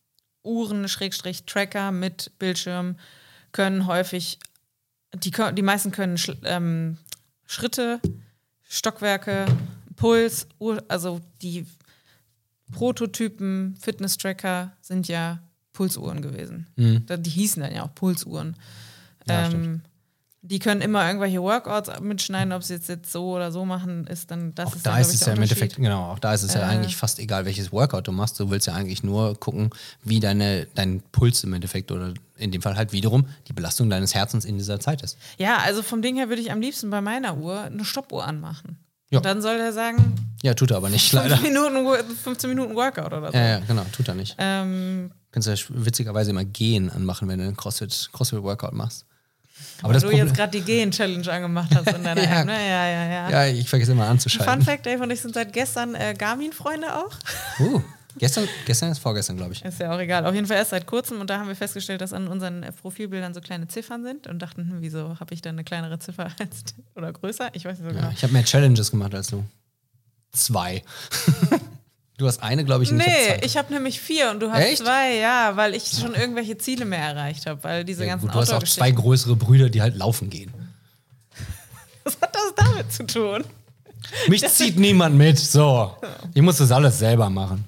[0.42, 2.96] Uhren, Schrägstrich, Tracker mit Bildschirm
[3.52, 4.38] können häufig,
[5.14, 6.98] die, die meisten können ähm,
[7.46, 8.00] Schritte,
[8.62, 9.46] Stockwerke,
[9.96, 11.66] Puls, Uhr, also die
[12.72, 15.40] Prototypen Fitness-Tracker sind ja
[15.72, 16.66] Pulsuhren gewesen.
[17.06, 18.56] Da- Die hießen dann ja auch Pulsuhren.
[19.28, 19.82] Ja, ähm,
[20.42, 24.30] die können immer irgendwelche Workouts mitschneiden, ob sie jetzt, jetzt so oder so machen, ist
[24.30, 25.42] dann das Auch ist da dann, ist ich, es ja im.
[25.42, 26.64] Endeffekt, genau, auch da ist es ja Äh.
[26.64, 28.38] eigentlich fast egal, welches Workout du machst.
[28.38, 29.70] Du willst ja eigentlich nur gucken,
[30.04, 34.14] wie deine, dein Puls im Endeffekt oder in dem Fall halt wiederum die Belastung deines
[34.14, 35.18] Herzens in dieser Zeit ist.
[35.38, 38.78] Ja, also vom Ding her würde ich am liebsten bei meiner Uhr eine Stoppuhr anmachen.
[39.10, 39.20] Ja.
[39.20, 41.36] Dann soll er sagen, Ja, tut er aber nicht, leider.
[41.36, 43.38] 5 Minuten, 15 Minuten Workout oder so.
[43.38, 44.34] Ja, ja, genau, tut er nicht.
[44.38, 49.04] Ähm, Kannst ja witzigerweise immer Gehen anmachen, wenn du einen CrossFit, CrossFit-Workout machst.
[49.78, 52.40] Aber weil das du Problem, jetzt gerade die Gehen-Challenge angemacht hast in deiner Ja.
[52.40, 52.46] App.
[52.46, 52.52] Ne?
[52.52, 53.30] Ja, ja, ja.
[53.30, 54.62] ja, ich vergesse immer Fun anzuschalten.
[54.62, 57.12] Fact, Dave und ich sind seit gestern äh, Garmin-Freunde auch.
[57.60, 57.80] Uh,
[58.18, 59.64] gestern, gestern ist vorgestern, glaube ich.
[59.64, 60.26] Ist ja auch egal.
[60.26, 62.72] Auf jeden Fall erst seit kurzem und da haben wir festgestellt, dass an unseren äh,
[62.72, 66.30] Profilbildern so kleine Ziffern sind und dachten, hm, wieso habe ich dann eine kleinere Ziffer
[66.38, 66.64] als
[66.94, 67.50] oder größer?
[67.52, 68.08] Ich weiß nicht so genau.
[68.08, 69.44] Ja, ich habe mehr Challenges gemacht als du.
[70.32, 70.82] Zwei.
[72.18, 74.78] du hast eine, glaube ich, hab Nee, ich habe nämlich vier und du hast Echt?
[74.78, 78.34] zwei, ja, weil ich schon irgendwelche Ziele mehr erreicht habe, weil diese Ja, ganzen gut,
[78.34, 80.52] du hast auch zwei größere Brüder, die halt laufen gehen.
[82.04, 83.44] Was hat das damit zu tun?
[84.28, 85.38] Mich zieht niemand mit.
[85.38, 85.96] So.
[86.34, 87.64] Ich muss das alles selber machen.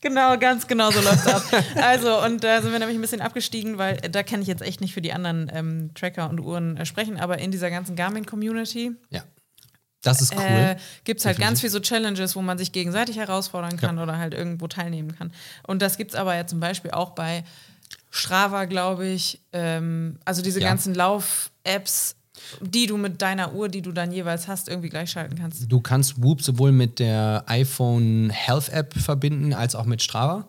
[0.00, 1.42] Genau, ganz genau so läuft's ab.
[1.76, 4.62] Also, und da sind wir nämlich ein bisschen abgestiegen, weil äh, da kann ich jetzt
[4.62, 7.96] echt nicht für die anderen ähm, Tracker und Uhren äh, sprechen, aber in dieser ganzen
[7.96, 9.22] Garmin-Community Ja.
[10.02, 10.40] Das ist cool.
[10.40, 11.40] äh, gibt es halt Definitiv.
[11.40, 15.32] ganz viel so Challenges, wo man sich gegenseitig herausfordern kann oder halt irgendwo teilnehmen kann.
[15.66, 17.42] Und das gibt es aber ja zum Beispiel auch bei
[18.10, 19.40] Strava, glaube ich.
[19.52, 20.68] Ähm, also diese Ja.
[20.68, 22.14] ganzen Lauf-Apps,
[22.60, 25.70] die du mit deiner Uhr, die du dann jeweils hast, irgendwie gleichschalten kannst.
[25.70, 30.46] Du kannst Whoop sowohl mit der iPhone Health App verbinden als auch mit Strava.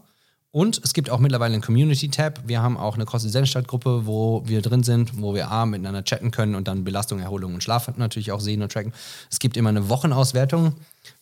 [0.52, 2.48] Und es gibt auch mittlerweile einen Community-Tab.
[2.48, 6.56] Wir haben auch eine CrossFit-Gruppe, wo wir drin sind, wo wir A, miteinander chatten können
[6.56, 8.92] und dann Belastung, Erholung und Schlaf natürlich auch sehen und tracken.
[9.30, 10.74] Es gibt immer eine Wochenauswertung.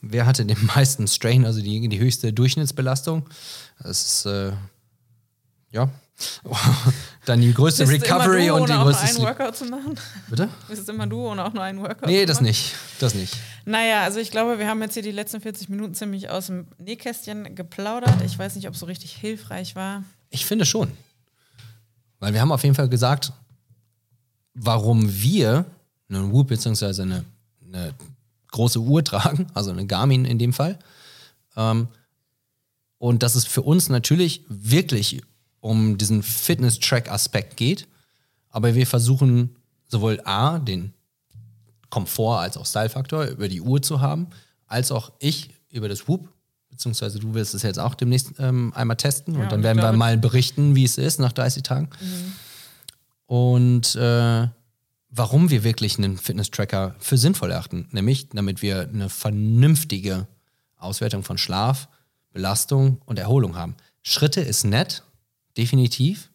[0.01, 3.26] Wer hatte den meisten Strain, also die, die höchste Durchschnittsbelastung?
[3.84, 4.53] Das ist, äh,
[5.72, 5.89] Ja.
[7.26, 9.28] Dann die größte Bist Recovery immer du, und die ohne auch nur größte einen.
[9.28, 9.99] Workout zu machen?
[10.30, 10.49] Bitte?
[10.68, 12.74] Bist es immer du, ohne auch nur einen Workout Nee, das nicht.
[12.99, 13.36] Das nicht.
[13.65, 16.68] Naja, also ich glaube, wir haben jetzt hier die letzten 40 Minuten ziemlich aus dem
[16.80, 18.22] Nähkästchen geplaudert.
[18.26, 20.03] Ich weiß nicht, ob es so richtig hilfreich war.
[20.30, 20.91] Ich finde schon.
[22.20, 23.34] Weil wir haben auf jeden Fall gesagt,
[24.53, 25.65] warum wir
[26.09, 27.01] einen Whoop bzw.
[27.01, 27.26] Eine,
[27.65, 27.93] eine
[28.51, 30.80] große Uhr tragen, also eine Garmin in dem Fall.
[31.55, 31.89] Ähm,
[32.97, 35.22] und dass es für uns natürlich wirklich
[35.60, 37.88] um diesen Fitness-Track-Aspekt geht.
[38.49, 39.55] Aber wir versuchen
[39.88, 40.93] sowohl A, den
[41.89, 44.28] Komfort als auch Style-Faktor über die Uhr zu haben,
[44.66, 46.30] als auch ich über das Whoop.
[46.70, 49.91] Beziehungsweise du wirst es jetzt auch demnächst ähm, einmal testen Ja, und dann werden wir
[49.93, 51.89] mal berichten, wie es ist nach 30 Tagen.
[53.26, 54.47] Und äh,
[55.10, 57.88] warum wir wirklich einen Fitness-Tracker für sinnvoll erachten.
[57.91, 60.28] Nämlich, damit wir eine vernünftige
[60.78, 61.88] Auswertung von Schlaf,
[62.32, 63.76] Belastung und Erholung haben.
[64.03, 65.03] Schritte ist nett,
[65.58, 66.30] definitiv.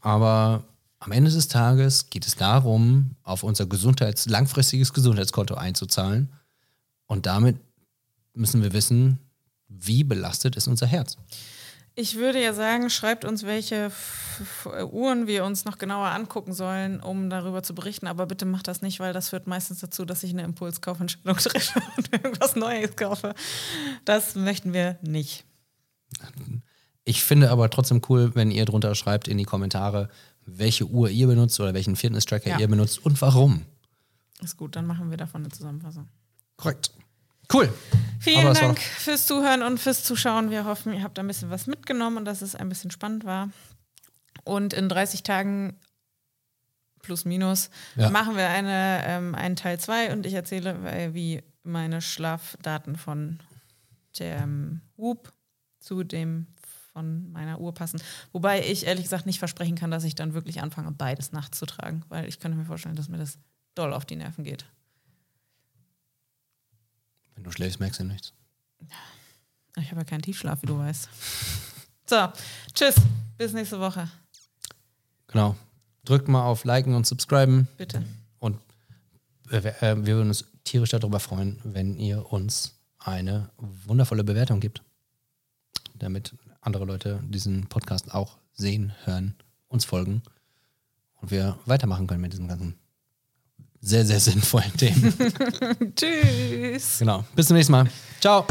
[0.00, 0.64] Aber
[0.98, 6.32] am Ende des Tages geht es darum, auf unser Gesundheits-, langfristiges Gesundheitskonto einzuzahlen.
[7.06, 7.56] Und damit
[8.34, 9.18] müssen wir wissen,
[9.68, 11.16] wie belastet ist unser Herz.
[11.94, 16.54] Ich würde ja sagen, schreibt uns, welche F F Uhren wir uns noch genauer angucken
[16.54, 18.06] sollen, um darüber zu berichten.
[18.06, 21.82] Aber bitte macht das nicht, weil das führt meistens dazu, dass ich eine Impulskaufentscheidung treffe
[21.96, 23.34] und irgendwas Neues kaufe.
[24.04, 25.44] Das möchten wir nicht.
[27.04, 30.08] Ich finde aber trotzdem cool, wenn ihr drunter schreibt in die Kommentare,
[30.46, 32.58] welche Uhr ihr benutzt oder welchen Fitness-Tracker Ja.
[32.60, 33.62] ihr benutzt und warum.
[34.40, 36.08] Ist gut, dann machen wir davon eine Zusammenfassung.
[36.56, 36.92] Korrekt.
[37.52, 37.72] Cool.
[38.20, 40.50] Vielen Dank fürs Zuhören und fürs Zuschauen.
[40.50, 43.50] Wir hoffen, ihr habt ein bisschen was mitgenommen und dass es ein bisschen spannend war.
[44.44, 45.76] Und in 30 Tagen
[47.02, 48.10] plus minus Ja.
[48.10, 53.40] machen wir eine, ähm, einen Teil 2 und ich erzähle, äh, wie meine Schlafdaten von
[54.18, 55.32] dem Whoop
[55.80, 56.46] zu dem
[56.92, 58.00] von meiner Uhr passen.
[58.32, 61.66] Wobei ich ehrlich gesagt nicht versprechen kann, dass ich dann wirklich anfange, beides nachts zu
[61.66, 63.38] tragen, weil ich könnte mir vorstellen, dass mir das
[63.74, 64.66] doll auf die Nerven geht.
[67.34, 68.32] Wenn du schläfst, merkst du nichts.
[69.76, 71.08] Ich habe ja keinen Tiefschlaf, wie du weißt.
[72.04, 72.28] So,
[72.74, 72.96] tschüss.
[73.38, 74.10] Bis nächste Woche.
[75.28, 75.56] Genau.
[76.04, 78.04] Drückt mal auf Liken und Subscriben Bitte.
[78.38, 78.58] und
[79.50, 84.60] äh, wir äh, wir würden uns tierisch darüber freuen, wenn ihr uns eine wundervolle Bewertung
[84.60, 84.82] gibt.
[85.94, 89.34] Damit andere Leute diesen Podcast auch sehen, hören,
[89.68, 90.22] uns folgen
[91.20, 92.76] und wir weitermachen können mit diesen ganzen
[93.80, 95.12] sehr, sehr sinnvollen Themen.
[95.96, 96.98] Tschüss.
[97.00, 97.24] genau.
[97.34, 97.90] Bis zum nächsten Mal.
[98.20, 98.46] Ciao.